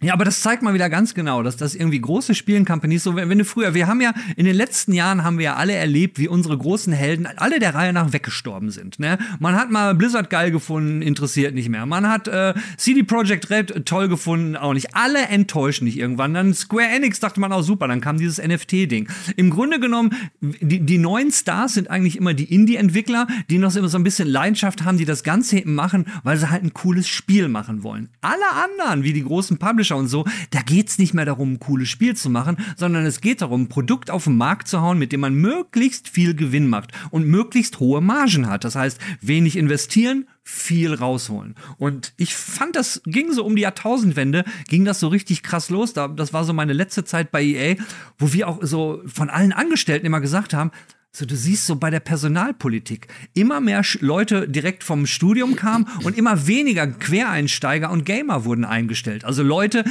[0.00, 3.28] Ja, aber das zeigt mal wieder ganz genau, dass das irgendwie große Spielen-Companies, so wenn,
[3.28, 6.18] wenn, du früher, wir haben ja in den letzten Jahren haben wir ja alle erlebt,
[6.18, 9.00] wie unsere großen Helden alle der Reihe nach weggestorben sind.
[9.00, 9.18] Ne?
[9.40, 11.84] Man hat mal Blizzard geil gefunden, interessiert nicht mehr.
[11.86, 14.94] Man hat äh, CD Projekt Red toll gefunden, auch nicht.
[14.94, 16.32] Alle enttäuschen nicht irgendwann.
[16.34, 19.08] Dann Square Enix dachte man auch super, dann kam dieses NFT-Ding.
[19.36, 23.88] Im Grunde genommen, die, die neuen Stars sind eigentlich immer die Indie-Entwickler, die noch immer
[23.88, 27.08] so ein bisschen Leidenschaft haben, die das Ganze eben machen, weil sie halt ein cooles
[27.08, 28.10] Spiel machen wollen.
[28.20, 31.58] Alle anderen, wie die großen Publisher, Publisher und so, da geht's nicht mehr darum, ein
[31.58, 34.98] cooles Spiel zu machen, sondern es geht darum, ein Produkt auf den Markt zu hauen,
[34.98, 38.64] mit dem man möglichst viel Gewinn macht und möglichst hohe Margen hat.
[38.64, 41.54] Das heißt, wenig investieren, viel rausholen.
[41.76, 45.92] Und ich fand, das ging so um die Jahrtausendwende, ging das so richtig krass los.
[45.92, 47.76] Das war so meine letzte Zeit bei EA,
[48.18, 50.70] wo wir auch so von allen Angestellten immer gesagt haben,
[51.10, 56.16] so, du siehst so bei der Personalpolitik, immer mehr Leute direkt vom Studium kamen und
[56.16, 59.24] immer weniger Quereinsteiger und Gamer wurden eingestellt.
[59.24, 59.84] Also Leute,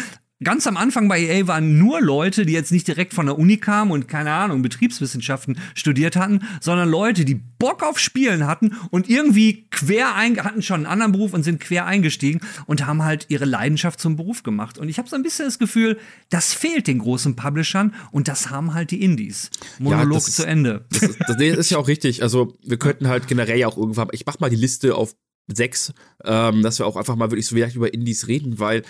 [0.43, 3.57] Ganz am Anfang bei EA waren nur Leute, die jetzt nicht direkt von der Uni
[3.57, 9.09] kamen und keine Ahnung, Betriebswissenschaften studiert hatten, sondern Leute, die Bock auf Spielen hatten und
[9.09, 13.25] irgendwie quer ein, hatten schon einen anderen Beruf und sind quer eingestiegen und haben halt
[13.29, 14.77] ihre Leidenschaft zum Beruf gemacht.
[14.77, 15.97] Und ich habe so ein bisschen das Gefühl,
[16.29, 19.49] das fehlt den großen Publishern und das haben halt die Indies.
[19.79, 20.85] Monolog ja, zu Ende.
[20.97, 22.21] Das ist, das ist ja auch richtig.
[22.21, 25.15] Also wir könnten halt generell ja auch irgendwann, ich mach mal die Liste auf
[25.47, 28.83] sechs, ähm, dass wir auch einfach mal wirklich so vielleicht über Indies reden, weil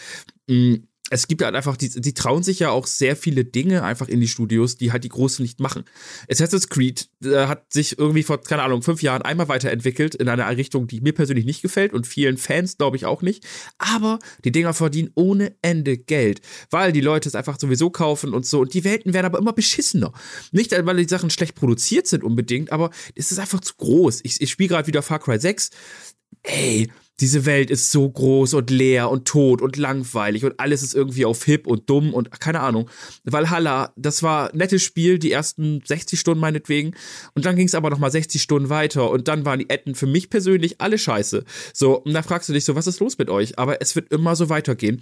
[0.47, 3.83] mh, mm, es gibt halt einfach, die, die trauen sich ja auch sehr viele Dinge
[3.83, 5.85] einfach in die Studios, die halt die Großen nicht machen.
[6.29, 10.47] Assassin's Creed äh, hat sich irgendwie vor, keine Ahnung, fünf Jahren einmal weiterentwickelt in einer
[10.57, 13.45] Richtung, die mir persönlich nicht gefällt und vielen Fans, glaube ich, auch nicht.
[13.77, 16.41] Aber die Dinger verdienen ohne Ende Geld,
[16.71, 18.61] weil die Leute es einfach sowieso kaufen und so.
[18.61, 20.11] Und die Welten werden aber immer beschissener.
[20.51, 24.21] Nicht, weil die Sachen schlecht produziert sind unbedingt, aber es ist einfach zu groß.
[24.23, 25.69] Ich, ich spiele gerade wieder Far Cry 6.
[26.43, 30.93] Ey, diese Welt ist so groß und leer und tot und langweilig und alles ist
[30.93, 32.89] irgendwie auf hip und dumm und keine Ahnung.
[33.23, 36.93] Valhalla, das war nettes Spiel, die ersten 60 Stunden meinetwegen.
[37.33, 40.07] Und dann ging es aber nochmal 60 Stunden weiter und dann waren die Etten für
[40.07, 41.43] mich persönlich alle scheiße.
[41.73, 43.57] So, und da fragst du dich so, was ist los mit euch?
[43.57, 45.01] Aber es wird immer so weitergehen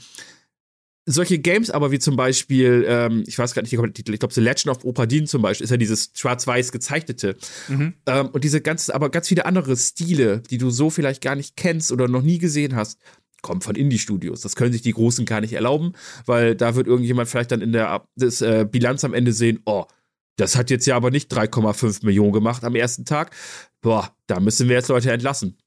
[1.05, 4.67] solche Games aber wie zum Beispiel, ähm, ich weiß gar nicht, ich glaube, The Legend
[4.75, 7.35] of Opadin zum Beispiel, ist ja dieses schwarz-weiß gezeichnete.
[7.67, 7.93] Mhm.
[8.07, 11.55] Ähm, und diese ganz, aber ganz viele andere Stile, die du so vielleicht gar nicht
[11.55, 12.99] kennst oder noch nie gesehen hast,
[13.41, 14.41] kommen von Indie-Studios.
[14.41, 15.93] Das können sich die Großen gar nicht erlauben,
[16.25, 19.85] weil da wird irgendjemand vielleicht dann in der das, äh, Bilanz am Ende sehen, oh,
[20.37, 23.33] Das hat jetzt ja aber nicht 3,5 Millionen gemacht am ersten Tag.
[23.81, 25.57] Boah, da müssen wir jetzt Leute entlassen.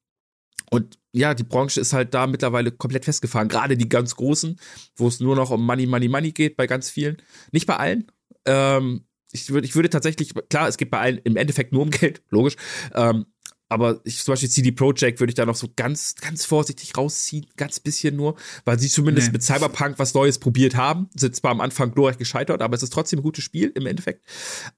[0.71, 3.49] Und ja, die Branche ist halt da mittlerweile komplett festgefahren.
[3.49, 4.59] Gerade die ganz großen,
[4.97, 7.17] wo es nur noch um Money, Money, Money geht, bei ganz vielen.
[7.53, 8.11] Nicht bei allen.
[8.45, 11.91] Ähm, ich, würde, ich würde tatsächlich, klar, es geht bei allen im Endeffekt nur um
[11.91, 12.57] Geld, logisch.
[12.95, 13.27] Ähm,
[13.71, 17.47] aber ich, zum Beispiel CD Projekt würde ich da noch so ganz, ganz vorsichtig rausziehen,
[17.57, 19.33] ganz bisschen nur, weil sie zumindest nee.
[19.33, 21.11] mit Cyberpunk was Neues probiert haben.
[21.15, 24.27] Sind zwar am Anfang glorreich gescheitert, aber es ist trotzdem ein gutes Spiel im Endeffekt.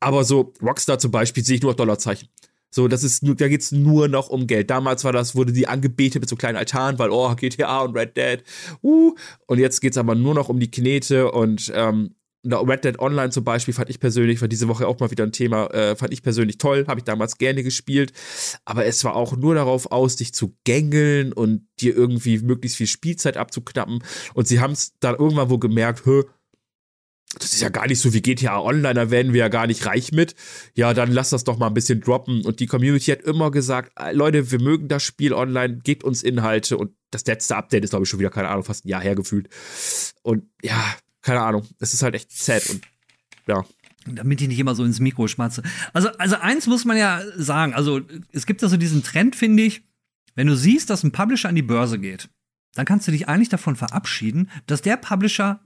[0.00, 2.28] Aber so Rockstar zum Beispiel sehe ich nur Dollarzeichen.
[2.70, 4.70] So, das ist nur, da geht's nur noch um Geld.
[4.70, 8.16] Damals war das, wurde die angebetet mit so kleinen Altaren, weil, oh, GTA und Red
[8.16, 8.42] Dead,
[8.82, 9.14] uh.
[9.46, 12.14] Und jetzt geht's aber nur noch um die Knete und, ähm,
[12.44, 15.32] Red Dead Online zum Beispiel fand ich persönlich, war diese Woche auch mal wieder ein
[15.32, 18.12] Thema, äh, fand ich persönlich toll, habe ich damals gerne gespielt.
[18.64, 22.86] Aber es war auch nur darauf aus, dich zu gängeln und dir irgendwie möglichst viel
[22.86, 24.02] Spielzeit abzuknappen.
[24.34, 26.24] Und sie haben es dann irgendwann wo gemerkt, hö,
[27.38, 29.86] das ist ja gar nicht so wie GTA Online, da werden wir ja gar nicht
[29.86, 30.34] reich mit.
[30.74, 32.44] Ja, dann lass das doch mal ein bisschen droppen.
[32.44, 36.24] Und die Community hat immer gesagt, äh, Leute, wir mögen das Spiel online, gebt uns
[36.24, 36.76] Inhalte.
[36.76, 39.14] Und das letzte Update ist, glaube ich, schon wieder, keine Ahnung, fast ein Jahr her
[39.14, 39.48] gefühlt.
[40.22, 42.82] Und ja, keine Ahnung, es ist halt echt sad und
[43.46, 43.64] ja.
[44.06, 45.62] Damit ich nicht immer so ins Mikro schmatze.
[45.92, 48.00] Also, also eins muss man ja sagen, also
[48.32, 49.82] es gibt ja so diesen Trend, finde ich,
[50.34, 52.28] wenn du siehst, dass ein Publisher an die Börse geht,
[52.74, 55.60] dann kannst du dich eigentlich davon verabschieden, dass der Publisher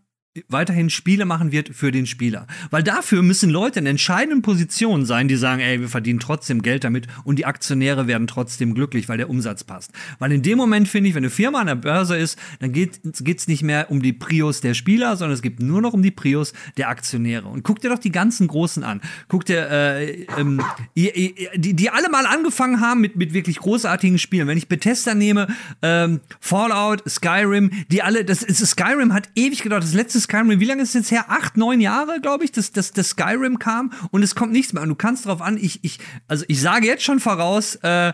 [0.49, 2.49] weiterhin Spiele machen wird für den Spieler.
[2.71, 6.83] Weil dafür müssen Leute in entscheidenden Positionen sein, die sagen, ey, wir verdienen trotzdem Geld
[6.83, 9.93] damit und die Aktionäre werden trotzdem glücklich, weil der Umsatz passt.
[10.19, 13.01] Weil in dem Moment finde ich, wenn eine Firma an der Börse ist, dann geht
[13.05, 16.11] es nicht mehr um die Prios der Spieler, sondern es geht nur noch um die
[16.11, 17.47] Prios der Aktionäre.
[17.47, 19.03] Und guck dir doch die ganzen Großen an.
[19.29, 20.61] Guck dir, äh, ähm,
[20.97, 24.49] die, die alle mal angefangen haben mit, mit wirklich großartigen Spielen.
[24.49, 25.47] Wenn ich Bethesda nehme,
[25.81, 29.85] ähm, Fallout, Skyrim, die alle, das, Skyrim hat ewig gedauert.
[29.85, 31.27] Das letzte Skyrim, wie lange ist es jetzt her?
[31.29, 34.83] Acht, neun Jahre, glaube ich, dass, dass das Skyrim kam und es kommt nichts mehr.
[34.83, 35.99] Und du kannst darauf an, ich, ich,
[36.29, 38.13] also ich sage jetzt schon voraus, äh,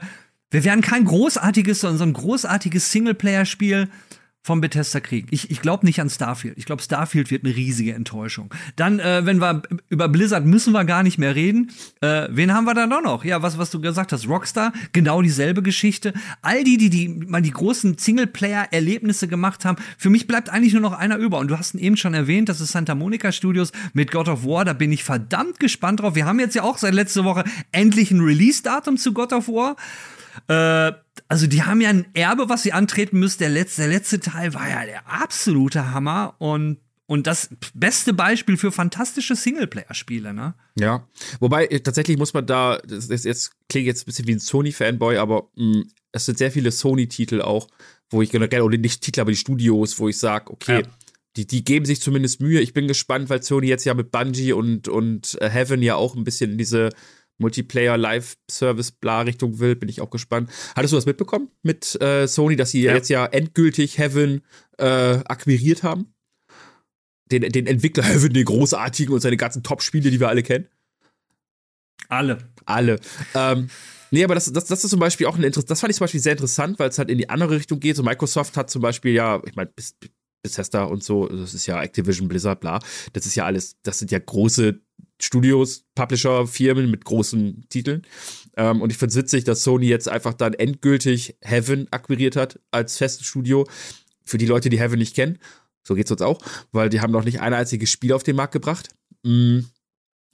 [0.51, 3.89] wir werden kein großartiges, sondern so ein großartiges Singleplayer-Spiel
[4.43, 5.27] vom Bethesda Krieg.
[5.31, 6.57] Ich, ich glaube nicht an Starfield.
[6.57, 8.53] Ich glaube, Starfield wird eine riesige Enttäuschung.
[8.75, 11.71] Dann, äh, wenn wir über Blizzard müssen wir gar nicht mehr reden.
[12.01, 13.25] Äh, wen haben wir da noch?
[13.25, 16.15] Ja, was, was du gesagt hast, Rockstar, genau dieselbe Geschichte.
[16.41, 19.77] All die, die, die mal die großen Singleplayer-Erlebnisse gemacht haben.
[19.99, 21.39] Für mich bleibt eigentlich nur noch einer über.
[21.39, 24.45] Und du hast ihn eben schon erwähnt, das ist Santa Monica Studios mit God of
[24.45, 24.65] War.
[24.65, 26.15] Da bin ich verdammt gespannt drauf.
[26.15, 29.77] Wir haben jetzt ja auch seit letzter Woche endlich ein Release-Datum zu God of War.
[30.49, 30.93] Äh,
[31.29, 33.39] also die haben ja ein Erbe, was sie antreten müssen.
[33.39, 36.79] Der letzte, der letzte Teil war ja der absolute Hammer und
[37.11, 40.55] und das beste Beispiel für fantastische Singleplayer-Spiele, ne?
[40.79, 41.09] Ja.
[41.41, 44.39] Wobei, äh, tatsächlich muss man da, das ist jetzt klingt jetzt ein bisschen wie ein
[44.39, 47.67] Sony-Fanboy, aber mh, mm, es sind sehr viele Sony-Titel auch,
[48.11, 50.89] wo ich generell, oder nicht Titel, aber die Studios, wo ich sage, okay, ja.
[51.37, 52.61] die, die geben sich zumindest Mühe.
[52.61, 56.15] Ich bin gespannt, weil Sony jetzt ja mit Bungie und, und äh, Heaven ja auch
[56.15, 56.91] ein bisschen in diese
[57.41, 60.51] Multiplayer Live Service bla Richtung will, bin ich auch gespannt.
[60.77, 62.95] Hattest du das mitbekommen mit äh, Sony, dass sie ja.
[62.95, 64.43] jetzt ja endgültig Heaven
[64.79, 66.15] äh, akquiriert haben?
[67.31, 70.67] Den, den Entwickler Heaven, den großartigen und seine ganzen Top-Spiele, die wir alle kennen?
[72.09, 72.39] Alle.
[72.65, 73.01] Alle.
[73.35, 73.69] Ähm,
[74.13, 76.03] Nee, aber das, das, das ist zum Beispiel auch ein Interesse, das fand ich zum
[76.03, 77.95] Beispiel sehr interessant, weil es halt in die andere Richtung geht.
[77.95, 79.95] So Microsoft hat zum Beispiel ja, ich meine, bis,
[80.43, 82.81] Bethesda und so, das ist ja Activision, Blizzard, bla.
[83.13, 84.81] Das ist ja alles, das sind ja große
[85.23, 88.03] Studios, Publisher, Firmen mit großen Titeln.
[88.57, 92.61] Ähm, und ich finde es witzig, dass Sony jetzt einfach dann endgültig Heaven akquiriert hat
[92.71, 93.67] als festes Studio.
[94.25, 95.39] Für die Leute, die Heaven nicht kennen,
[95.83, 96.41] so geht es uns auch,
[96.73, 98.91] weil die haben noch nicht ein einziges Spiel auf den Markt gebracht.
[99.23, 99.67] Mhm.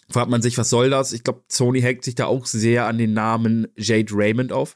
[0.09, 1.13] Fragt man sich, was soll das?
[1.13, 4.75] Ich glaube, Sony hängt sich da auch sehr an den Namen Jade Raymond auf.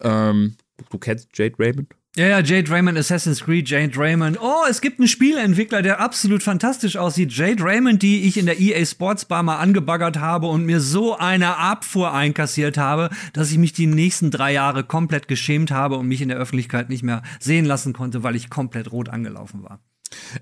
[0.00, 0.56] Ähm,
[0.90, 1.94] du kennst Jade Raymond?
[2.16, 4.38] Ja, ja, Jade Raymond, Assassin's Creed, Jade Raymond.
[4.40, 7.32] Oh, es gibt einen Spieleentwickler, der absolut fantastisch aussieht.
[7.32, 11.16] Jade Raymond, die ich in der EA Sports Bar mal angebaggert habe und mir so
[11.16, 16.08] eine Abfuhr einkassiert habe, dass ich mich die nächsten drei Jahre komplett geschämt habe und
[16.08, 19.80] mich in der Öffentlichkeit nicht mehr sehen lassen konnte, weil ich komplett rot angelaufen war.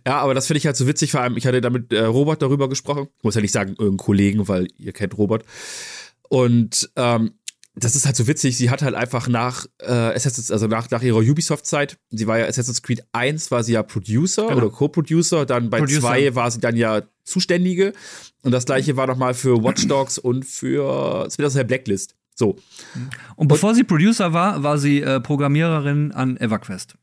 [0.06, 2.04] Ja, aber das finde ich halt so witzig, vor allem, ich hatte da mit äh,
[2.04, 3.08] Robert darüber gesprochen.
[3.18, 5.44] Ich muss ja nicht sagen, irgendein Kollegen, weil ihr kennt Robert.
[6.28, 7.32] Und ähm,
[7.78, 11.02] das ist halt so witzig, sie hat halt einfach nach äh, Assassin's, also nach, nach
[11.02, 14.56] ihrer Ubisoft-Zeit, sie war ja Assassin's Creed 1 war sie ja Producer genau.
[14.56, 17.92] oder Co-Producer, dann bei 2 war sie dann ja Zuständige
[18.42, 22.16] und das gleiche war nochmal für Watch Dogs und für Splinter Blacklist.
[22.34, 22.56] So.
[23.36, 26.94] Und bevor und, sie Producer war, war sie äh, Programmiererin an EverQuest.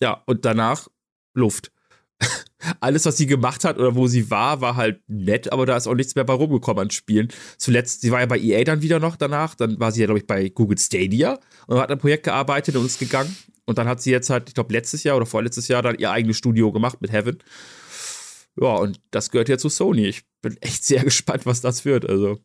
[0.00, 0.88] Ja, und danach
[1.34, 1.72] Luft
[2.80, 5.86] alles, was sie gemacht hat oder wo sie war, war halt nett, aber da ist
[5.86, 7.28] auch nichts mehr bei rumgekommen an Spielen.
[7.58, 10.20] Zuletzt, sie war ja bei EA dann wieder noch danach, dann war sie ja, glaube
[10.20, 13.34] ich, bei Google Stadia und hat ein Projekt gearbeitet und ist gegangen.
[13.66, 16.10] Und dann hat sie jetzt halt, ich glaube, letztes Jahr oder vorletztes Jahr dann ihr
[16.10, 17.38] eigenes Studio gemacht mit Heaven.
[18.58, 20.06] Ja, und das gehört ja zu Sony.
[20.06, 22.08] Ich bin echt sehr gespannt, was das wird.
[22.08, 22.38] Also.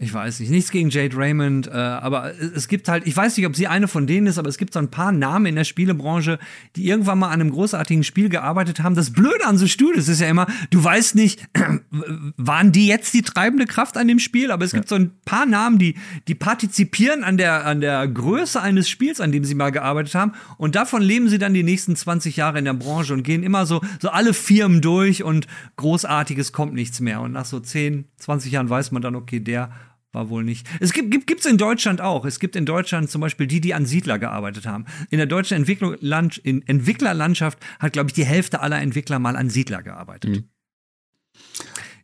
[0.00, 3.46] Ich weiß nicht, nichts gegen Jade Raymond, äh, aber es gibt halt, ich weiß nicht,
[3.46, 5.62] ob sie eine von denen ist, aber es gibt so ein paar Namen in der
[5.62, 6.40] Spielebranche,
[6.74, 8.96] die irgendwann mal an einem großartigen Spiel gearbeitet haben.
[8.96, 11.46] Das Blöde an so Studios ist ja immer, du weißt nicht,
[12.36, 15.46] waren die jetzt die treibende Kraft an dem Spiel, aber es gibt so ein paar
[15.46, 15.94] Namen, die,
[16.26, 20.32] die partizipieren an der, an der Größe eines Spiels, an dem sie mal gearbeitet haben.
[20.58, 23.64] Und davon leben sie dann die nächsten 20 Jahre in der Branche und gehen immer
[23.64, 27.20] so, so alle Firmen durch und Großartiges kommt nichts mehr.
[27.20, 29.70] Und nach so 10, 20 Jahren weiß man dann, okay, der
[30.14, 30.66] war wohl nicht.
[30.80, 32.24] Es gibt gibt gibt's in Deutschland auch.
[32.24, 34.86] Es gibt in Deutschland zum Beispiel die, die an Siedler gearbeitet haben.
[35.10, 39.50] In der deutschen Entwicklung, in Entwicklerlandschaft hat, glaube ich, die Hälfte aller Entwickler mal an
[39.50, 40.30] Siedler gearbeitet.
[40.30, 40.48] Mhm.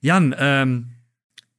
[0.00, 0.90] Jan, ähm,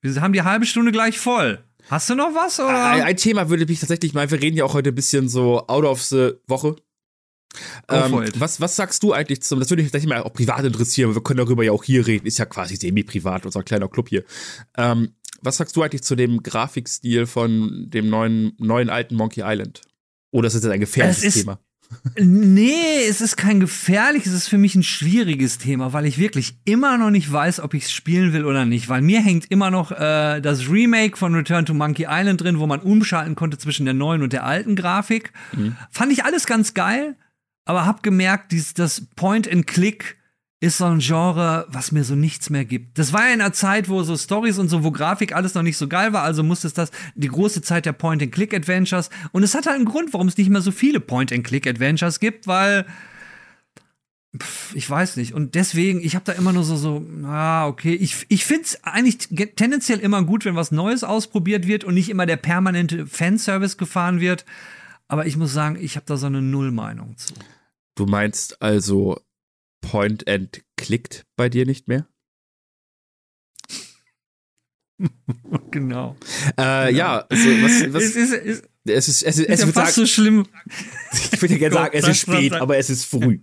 [0.02, 1.64] wir haben die halbe Stunde gleich voll.
[1.89, 2.60] Hast du noch was?
[2.60, 2.91] Oder?
[2.91, 5.68] Ein, ein Thema würde mich tatsächlich mal, wir reden ja auch heute ein bisschen so
[5.68, 6.76] out of the Woche.
[7.89, 11.14] Ähm, was, was sagst du eigentlich zum, das würde mich tatsächlich mal auch privat interessieren,
[11.14, 14.24] wir können darüber ja auch hier reden, ist ja quasi semi-privat, unser kleiner Club hier.
[14.78, 19.82] Ähm, was sagst du eigentlich zu dem Grafikstil von dem neuen, neuen alten Monkey Island?
[20.32, 21.60] Oder ist das jetzt ein gefährliches Thema?
[22.18, 26.56] Nee, es ist kein gefährliches, es ist für mich ein schwieriges Thema, weil ich wirklich
[26.64, 28.88] immer noch nicht weiß, ob ich es spielen will oder nicht.
[28.89, 32.68] Weil mir hängt immer noch äh, das Remake von Return to Monkey Island drin, wo
[32.68, 35.34] man umschalten konnte zwischen der neuen und der alten Grafik.
[35.52, 35.76] Mhm.
[35.89, 37.18] Fand ich alles ganz geil,
[37.66, 40.18] aber hab gemerkt, dieses, das Point-and-Click
[40.62, 42.99] ist so ein Genre, was mir so nichts mehr gibt.
[42.99, 45.64] Das war ja in einer Zeit, wo so Stories und so, wo Grafik alles noch
[45.64, 49.09] nicht so geil war, also musste es das die große Zeit der Point-and-Click-Adventures.
[49.32, 52.86] Und es hat halt einen Grund, warum es nicht mehr so viele Point-and-Click-Adventures gibt, weil
[54.38, 55.34] pff, ich weiß nicht.
[55.34, 57.95] Und deswegen, ich habe da immer nur so, so, ah, okay.
[57.95, 59.18] Ich, ich finde eigentlich
[59.55, 64.20] tendenziell immer gut, wenn was Neues ausprobiert wird und nicht immer der permanente Fanservice gefahren
[64.20, 64.45] wird.
[65.07, 67.34] Aber ich muss sagen, ich habe da so eine Nullmeinung zu.
[67.95, 69.20] Du meinst also,
[69.82, 72.08] Point and Clickt bei dir nicht mehr?
[75.72, 76.16] genau.
[76.58, 76.90] Äh, genau.
[76.90, 79.96] Ja, also was, was, es ist, es, es ist, es ist, es ist ja fast
[79.96, 80.48] sagen, so schlimm.
[81.32, 83.40] Ich würde ja gerne sagen, es ist spät, aber es ist früh.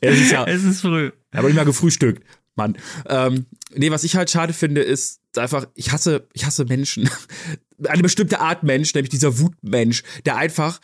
[0.00, 0.44] es ist ja.
[0.46, 1.12] Es ist früh.
[1.32, 2.24] Aber nicht mal gefrühstückt,
[2.56, 2.76] Mann.
[3.08, 7.08] Ähm, nee, was ich halt schade finde, ist einfach, ich hasse, ich hasse Menschen.
[7.84, 10.80] Eine bestimmte Art Mensch, nämlich dieser Wutmensch, der einfach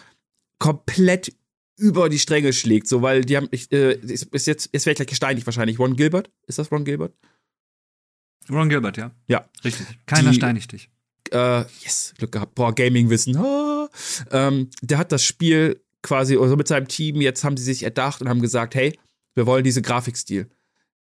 [0.58, 1.32] komplett
[1.76, 4.92] über die Stränge schlägt, so, weil die haben, ich, äh, ist, ist jetzt, jetzt wäre
[4.92, 5.78] ich gleich gesteinigt wahrscheinlich.
[5.78, 6.30] Ron Gilbert?
[6.46, 7.14] Ist das Ron Gilbert?
[8.50, 9.10] Ron Gilbert, ja.
[9.26, 9.48] Ja.
[9.64, 9.86] Richtig.
[10.06, 10.90] Keiner die, steinigt dich.
[11.32, 12.54] Äh, yes, Glück gehabt.
[12.54, 13.36] Boah, Gaming-Wissen.
[13.36, 13.88] Ah.
[14.30, 18.20] Ähm, der hat das Spiel quasi, also mit seinem Team, jetzt haben sie sich erdacht
[18.22, 18.98] und haben gesagt, hey,
[19.34, 20.48] wir wollen diese Grafikstil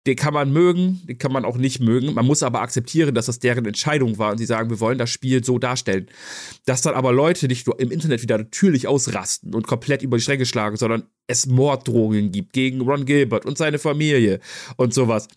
[0.06, 2.12] den kann man mögen, den kann man auch nicht mögen.
[2.12, 5.10] Man muss aber akzeptieren, dass das deren Entscheidung war und sie sagen, wir wollen das
[5.10, 6.08] Spiel so darstellen.
[6.66, 10.22] Dass dann aber Leute nicht nur im Internet wieder natürlich ausrasten und komplett über die
[10.22, 14.40] Stränge schlagen, sondern es Morddrohungen gibt gegen Ron Gilbert und seine Familie
[14.76, 15.28] und sowas.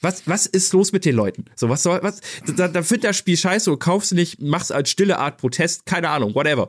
[0.00, 1.44] Was, was ist los mit den Leuten?
[1.54, 2.20] So, was soll, was,
[2.56, 5.84] dann, dann findet das Spiel scheiße und kaufst du nicht, machst als stille Art Protest,
[5.84, 6.68] keine Ahnung, whatever.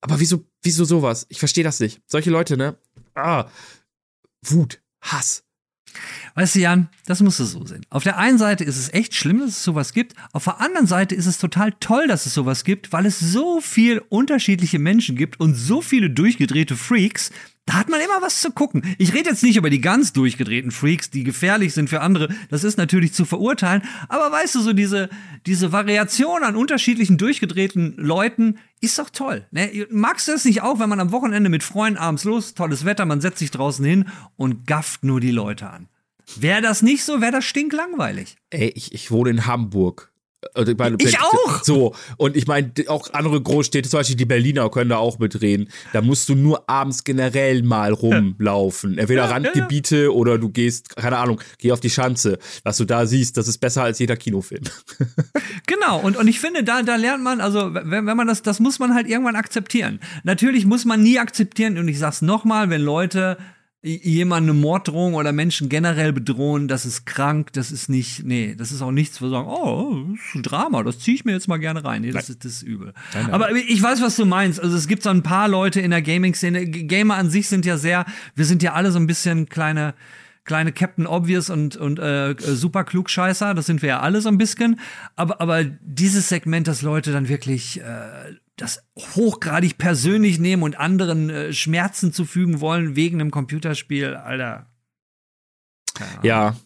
[0.00, 1.26] Aber wieso, wieso sowas?
[1.30, 2.00] Ich verstehe das nicht.
[2.06, 2.76] Solche Leute, ne?
[3.14, 3.48] Ah,
[4.44, 5.44] Wut, Hass,
[6.34, 7.84] Weißt du, Jan, das musst du so sehen.
[7.90, 10.14] Auf der einen Seite ist es echt schlimm, dass es sowas gibt.
[10.32, 13.60] Auf der anderen Seite ist es total toll, dass es sowas gibt, weil es so
[13.60, 17.30] viel unterschiedliche Menschen gibt und so viele durchgedrehte Freaks.
[17.68, 18.82] Da hat man immer was zu gucken.
[18.96, 22.34] Ich rede jetzt nicht über die ganz durchgedrehten Freaks, die gefährlich sind für andere.
[22.48, 23.82] Das ist natürlich zu verurteilen.
[24.08, 25.10] Aber weißt du, so diese,
[25.44, 29.46] diese Variation an unterschiedlichen durchgedrehten Leuten ist doch toll.
[29.50, 29.86] Ne?
[29.90, 33.04] Magst du es nicht auch, wenn man am Wochenende mit Freunden abends los, tolles Wetter,
[33.04, 34.06] man setzt sich draußen hin
[34.38, 35.88] und gafft nur die Leute an?
[36.36, 38.36] Wäre das nicht so, wäre das stinklangweilig.
[38.48, 40.07] Ey, ich, ich wohne in Hamburg.
[40.54, 41.64] Also, ich auch!
[41.64, 45.68] So, und ich meine, auch andere Großstädte, zum Beispiel die Berliner, können da auch mitreden.
[45.92, 48.98] Da musst du nur abends generell mal rumlaufen.
[48.98, 50.08] Entweder ja, Randgebiete ja, ja.
[50.10, 52.38] oder du gehst, keine Ahnung, geh auf die Schanze.
[52.62, 54.62] Was du da siehst, das ist besser als jeder Kinofilm.
[55.66, 58.60] genau, und, und ich finde, da, da lernt man, also wenn, wenn man das, das
[58.60, 59.98] muss man halt irgendwann akzeptieren.
[60.22, 63.38] Natürlich muss man nie akzeptieren, und ich sag's nochmal, wenn Leute
[63.82, 68.72] jemanden eine Morddrohung oder Menschen generell bedrohen, das ist krank, das ist nicht, nee, das
[68.72, 71.32] ist auch nichts, wo wir sagen, oh, das ist ein Drama, das ziehe ich mir
[71.32, 72.02] jetzt mal gerne rein.
[72.02, 72.92] Nee, das ist, das ist übel.
[73.14, 73.34] Nein, nein.
[73.34, 74.60] Aber ich weiß, was du meinst.
[74.60, 77.76] Also es gibt so ein paar Leute in der Gaming-Szene, Gamer an sich sind ja
[77.76, 78.04] sehr,
[78.34, 79.94] wir sind ja alle so ein bisschen kleine,
[80.44, 84.38] kleine Captain Obvious und, und äh, super Klugscheißer, das sind wir ja alle so ein
[84.38, 84.80] bisschen.
[85.14, 91.30] Aber, aber dieses Segment, dass Leute dann wirklich äh, das hochgradig persönlich nehmen und anderen
[91.30, 94.70] äh, Schmerzen zufügen wollen wegen einem Computerspiel, Alter.
[95.98, 96.24] Ja.
[96.24, 96.56] ja.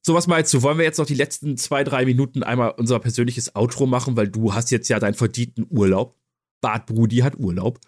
[0.00, 0.62] So, was meinst du?
[0.62, 4.28] Wollen wir jetzt noch die letzten zwei, drei Minuten einmal unser persönliches Outro machen, weil
[4.28, 6.16] du hast jetzt ja deinen verdienten Urlaub.
[6.60, 7.80] Bart Brudi hat Urlaub.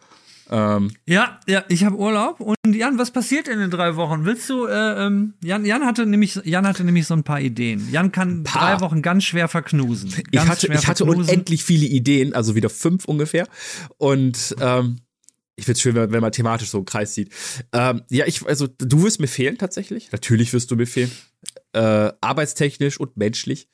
[0.51, 2.41] Ähm, ja, ja, ich habe Urlaub.
[2.41, 4.25] Und Jan, was passiert in den drei Wochen?
[4.25, 7.89] Willst du, äh, ähm, Jan, Jan hatte nämlich, Jan hatte nämlich so ein paar Ideen.
[7.91, 10.11] Jan kann drei Wochen ganz schwer verknusen.
[10.11, 13.49] Ganz ich hatte, ich hatte unendlich viele Ideen, also wieder fünf ungefähr.
[13.99, 14.99] Und ähm,
[15.57, 17.31] ich finde es schön, wenn, wenn, man thematisch so einen Kreis sieht.
[17.73, 20.13] Ähm, ja, ich, also du wirst mir fehlen tatsächlich.
[20.13, 21.11] Natürlich wirst du mir fehlen.
[21.77, 23.69] Äh, arbeitstechnisch und menschlich.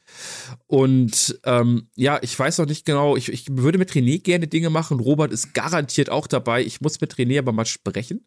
[0.66, 4.70] Und ähm, ja, ich weiß noch nicht genau, ich, ich würde mit René gerne Dinge
[4.70, 4.98] machen.
[4.98, 6.64] Robert ist garantiert auch dabei.
[6.64, 8.26] Ich muss mit René aber mal sprechen.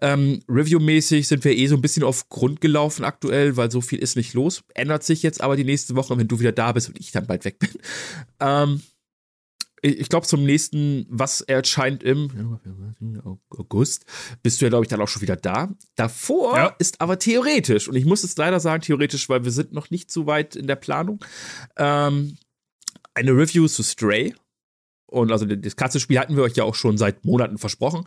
[0.00, 3.98] Ähm, Review-mäßig sind wir eh so ein bisschen auf Grund gelaufen aktuell, weil so viel
[3.98, 4.62] ist nicht los.
[4.74, 7.26] Ändert sich jetzt aber die nächste Woche, wenn du wieder da bist und ich dann
[7.26, 7.70] bald weg bin.
[8.38, 8.82] Ähm,
[9.82, 12.58] ich glaube, zum nächsten, was erscheint im
[13.50, 14.04] August,
[14.42, 15.72] bist du ja, glaube ich, dann auch schon wieder da.
[15.94, 16.76] Davor ja.
[16.78, 20.10] ist aber theoretisch, und ich muss es leider sagen, theoretisch, weil wir sind noch nicht
[20.10, 21.24] so weit in der Planung,
[21.76, 22.36] ähm,
[23.14, 24.34] eine Review zu Stray.
[25.06, 28.04] Und also das Katzenspiel hatten wir euch ja auch schon seit Monaten versprochen.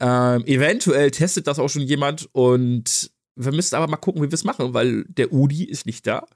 [0.00, 4.34] Ähm, eventuell testet das auch schon jemand und wir müssen aber mal gucken, wie wir
[4.34, 6.26] es machen, weil der Udi ist nicht da.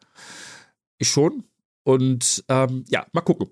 [0.96, 1.44] Ich schon.
[1.84, 3.48] Und ähm, ja, mal gucken.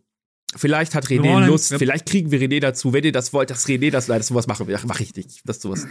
[0.56, 3.66] Vielleicht hat René wollen, Lust, vielleicht kriegen wir René dazu, wenn ihr das wollt, dass
[3.66, 4.78] René das leider sowas machen will.
[4.86, 5.86] Mach ich nicht, dass sowas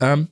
[0.00, 0.28] ähm,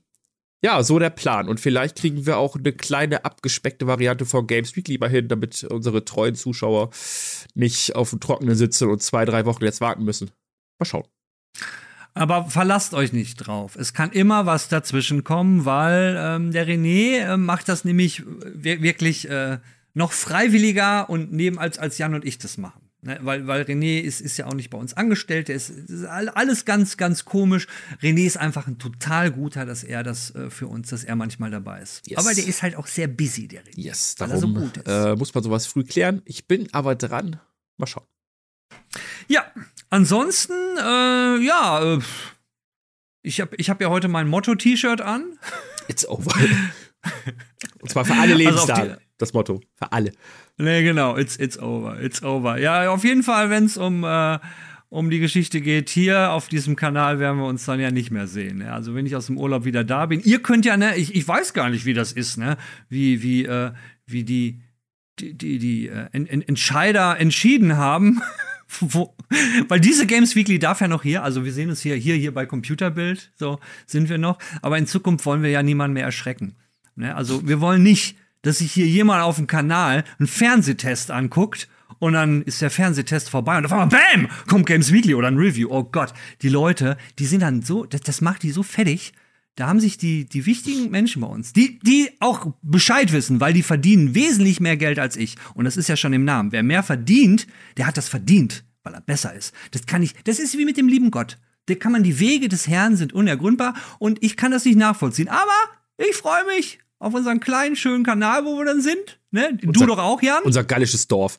[0.65, 1.49] ja, so der Plan.
[1.49, 5.65] Und vielleicht kriegen wir auch eine kleine abgespeckte Variante von Games Weekly mal hin, damit
[5.65, 6.91] unsere treuen Zuschauer
[7.55, 10.31] nicht auf dem Trockenen sitzen und zwei, drei Wochen jetzt warten müssen.
[10.79, 11.05] Mal schauen.
[12.15, 13.75] Aber verlasst euch nicht drauf.
[13.75, 19.29] Es kann immer was dazwischen kommen, weil ähm, der René äh, macht das nämlich wirklich
[19.29, 19.59] äh,
[19.95, 22.92] noch freiwilliger und neben als, als Jan und ich das machen.
[23.05, 26.05] Ne, weil, weil René ist, ist ja auch nicht bei uns angestellt, der ist, ist
[26.05, 27.67] alles ganz, ganz komisch.
[28.01, 31.51] René ist einfach ein total guter, dass er das äh, für uns, dass er manchmal
[31.51, 32.09] dabei ist.
[32.09, 32.19] Yes.
[32.21, 33.81] Aber der ist halt auch sehr busy, der René.
[33.81, 34.87] Yes, darum so gut ist.
[34.87, 36.23] Äh, muss man sowas früh klären.
[36.27, 37.41] Ich bin aber dran.
[37.77, 38.07] Mal schauen.
[39.27, 39.51] Ja,
[39.91, 42.01] ansonsten, äh, ja, äh,
[43.23, 45.39] ich habe ich hab ja heute mein Motto-T-Shirt an.
[45.89, 46.33] It's over.
[47.81, 48.93] Und zwar für alle Lebenstage.
[48.93, 49.61] Also das Motto.
[49.75, 50.13] Für alle.
[50.59, 51.17] Nee, genau.
[51.17, 52.01] It's, it's over.
[52.03, 52.59] It's over.
[52.59, 54.39] Ja, auf jeden Fall, wenn es um, äh,
[54.89, 58.27] um die Geschichte geht, hier auf diesem Kanal werden wir uns dann ja nicht mehr
[58.27, 58.61] sehen.
[58.61, 58.75] Ja?
[58.75, 61.27] Also wenn ich aus dem Urlaub wieder da bin, ihr könnt ja, ne, ich, ich
[61.27, 62.57] weiß gar nicht, wie das ist, ne?
[62.89, 63.71] Wie, wie, äh,
[64.07, 64.61] wie die,
[65.19, 68.21] die, die, die äh, Entscheider entschieden haben.
[68.81, 69.15] Wo,
[69.69, 72.33] weil diese Games Weekly darf ja noch hier, also wir sehen uns hier, hier, hier
[72.33, 76.57] bei Computerbild, so sind wir noch, aber in Zukunft wollen wir ja niemanden mehr erschrecken.
[76.97, 77.15] Ne?
[77.15, 81.69] Also wir wollen nicht dass sich hier jemand auf dem Kanal einen Fernsehtest anguckt
[81.99, 84.29] und dann ist der Fernsehtest vorbei und auf einmal BAM!
[84.49, 85.69] kommt Games Weekly oder ein Review.
[85.71, 86.13] Oh Gott,
[86.43, 89.13] die Leute, die sind dann so, das, das macht die so fertig.
[89.55, 93.53] Da haben sich die, die wichtigen Menschen bei uns, die, die auch Bescheid wissen, weil
[93.53, 95.37] die verdienen wesentlich mehr Geld als ich.
[95.55, 96.53] Und das ist ja schon im Namen.
[96.53, 99.55] Wer mehr verdient, der hat das verdient, weil er besser ist.
[99.71, 101.39] Das kann ich, das ist wie mit dem lieben Gott.
[101.67, 105.29] Da kann man, die Wege des Herrn sind unergründbar und ich kann das nicht nachvollziehen.
[105.29, 105.53] Aber
[105.99, 109.19] ich freue mich auf unseren kleinen, schönen Kanal, wo wir dann sind.
[109.33, 109.59] Ne?
[109.67, 110.43] Unser, du doch auch, Jan.
[110.45, 111.39] Unser gallisches Dorf.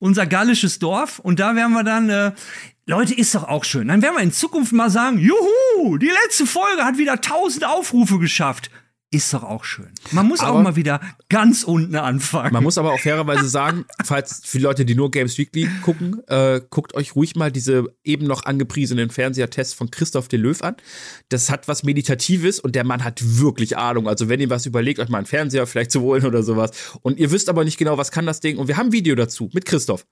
[0.00, 1.20] Unser gallisches Dorf.
[1.20, 2.32] Und da werden wir dann, äh,
[2.86, 3.86] Leute, ist doch auch schön.
[3.86, 8.18] Dann werden wir in Zukunft mal sagen, juhu, die letzte Folge hat wieder 1000 Aufrufe
[8.18, 8.70] geschafft
[9.12, 9.90] ist doch auch schön.
[10.12, 12.52] Man muss aber auch mal wieder ganz unten anfangen.
[12.52, 16.22] Man muss aber auch fairerweise sagen, falls für die Leute, die nur Games Weekly gucken,
[16.28, 20.76] äh, guckt euch ruhig mal diese eben noch angepriesenen Fernsehertests von Christoph de Löw an.
[21.28, 24.06] Das hat was Meditatives und der Mann hat wirklich Ahnung.
[24.06, 26.70] Also wenn ihr was überlegt, euch mal einen Fernseher vielleicht zu holen oder sowas
[27.02, 29.16] und ihr wisst aber nicht genau, was kann das Ding und wir haben ein Video
[29.16, 30.06] dazu mit Christoph.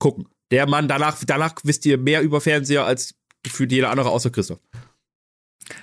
[0.00, 0.26] Gucken.
[0.50, 4.58] Der Mann, danach, danach wisst ihr mehr über Fernseher als gefühlt jeder andere außer Christoph.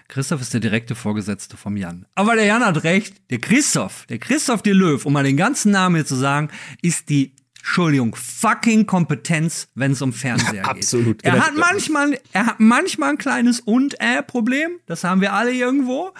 [0.08, 2.06] Christoph ist der direkte Vorgesetzte vom Jan.
[2.16, 3.16] Aber der Jan hat recht.
[3.30, 6.50] Der Christoph, der Christoph de Löw, um mal den ganzen Namen hier zu sagen,
[6.82, 7.34] ist die
[7.68, 10.66] Entschuldigung, fucking Kompetenz, wenn es um Fernseher geht.
[10.66, 11.24] Absolut.
[11.24, 14.80] Er hat manchmal, er hat manchmal ein kleines und-äh-Problem.
[14.86, 16.14] Das haben wir alle irgendwo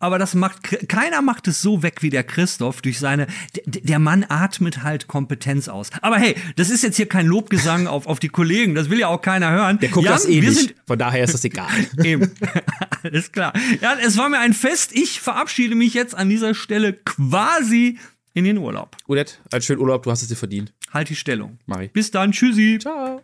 [0.00, 3.26] aber das macht keiner macht es so weg wie der Christoph durch seine
[3.64, 5.90] der Mann atmet halt Kompetenz aus.
[6.00, 9.08] Aber hey, das ist jetzt hier kein Lobgesang auf auf die Kollegen, das will ja
[9.08, 9.78] auch keiner hören.
[9.78, 10.74] Der guckt Jan, das eh nicht.
[10.86, 11.70] Von daher ist das egal.
[12.02, 12.32] Eben.
[13.02, 13.52] Alles klar.
[13.80, 14.92] Ja, es war mir ein Fest.
[14.94, 17.98] Ich verabschiede mich jetzt an dieser Stelle quasi
[18.32, 18.96] in den Urlaub.
[19.06, 20.72] Udet, einen schönen Urlaub, du hast es dir verdient.
[20.92, 21.58] Halt die Stellung.
[21.66, 21.92] Mach ich.
[21.92, 22.78] Bis dann, tschüssi.
[22.80, 23.22] Ciao.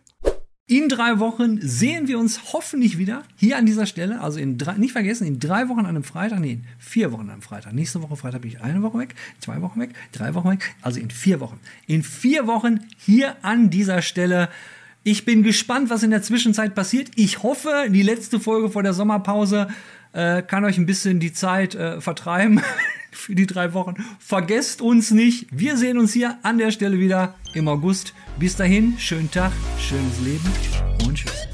[0.69, 4.19] In drei Wochen sehen wir uns hoffentlich wieder hier an dieser Stelle.
[4.19, 7.21] Also in drei, nicht vergessen, in drei Wochen an einem Freitag, nee, in vier Wochen
[7.21, 7.73] an einem Freitag.
[7.73, 10.75] Nächste Woche Freitag bin ich eine Woche weg, zwei Wochen weg, drei Wochen weg.
[10.81, 11.61] Also in vier Wochen.
[11.87, 14.49] In vier Wochen hier an dieser Stelle.
[15.03, 17.11] Ich bin gespannt, was in der Zwischenzeit passiert.
[17.15, 19.69] Ich hoffe, die letzte Folge vor der Sommerpause
[20.11, 22.61] äh, kann euch ein bisschen die Zeit äh, vertreiben
[23.17, 23.95] für die drei Wochen.
[24.19, 25.47] Vergesst uns nicht.
[25.51, 28.13] Wir sehen uns hier an der Stelle wieder im August.
[28.39, 30.49] Bis dahin, schönen Tag, schönes Leben
[31.05, 31.47] und tschüss.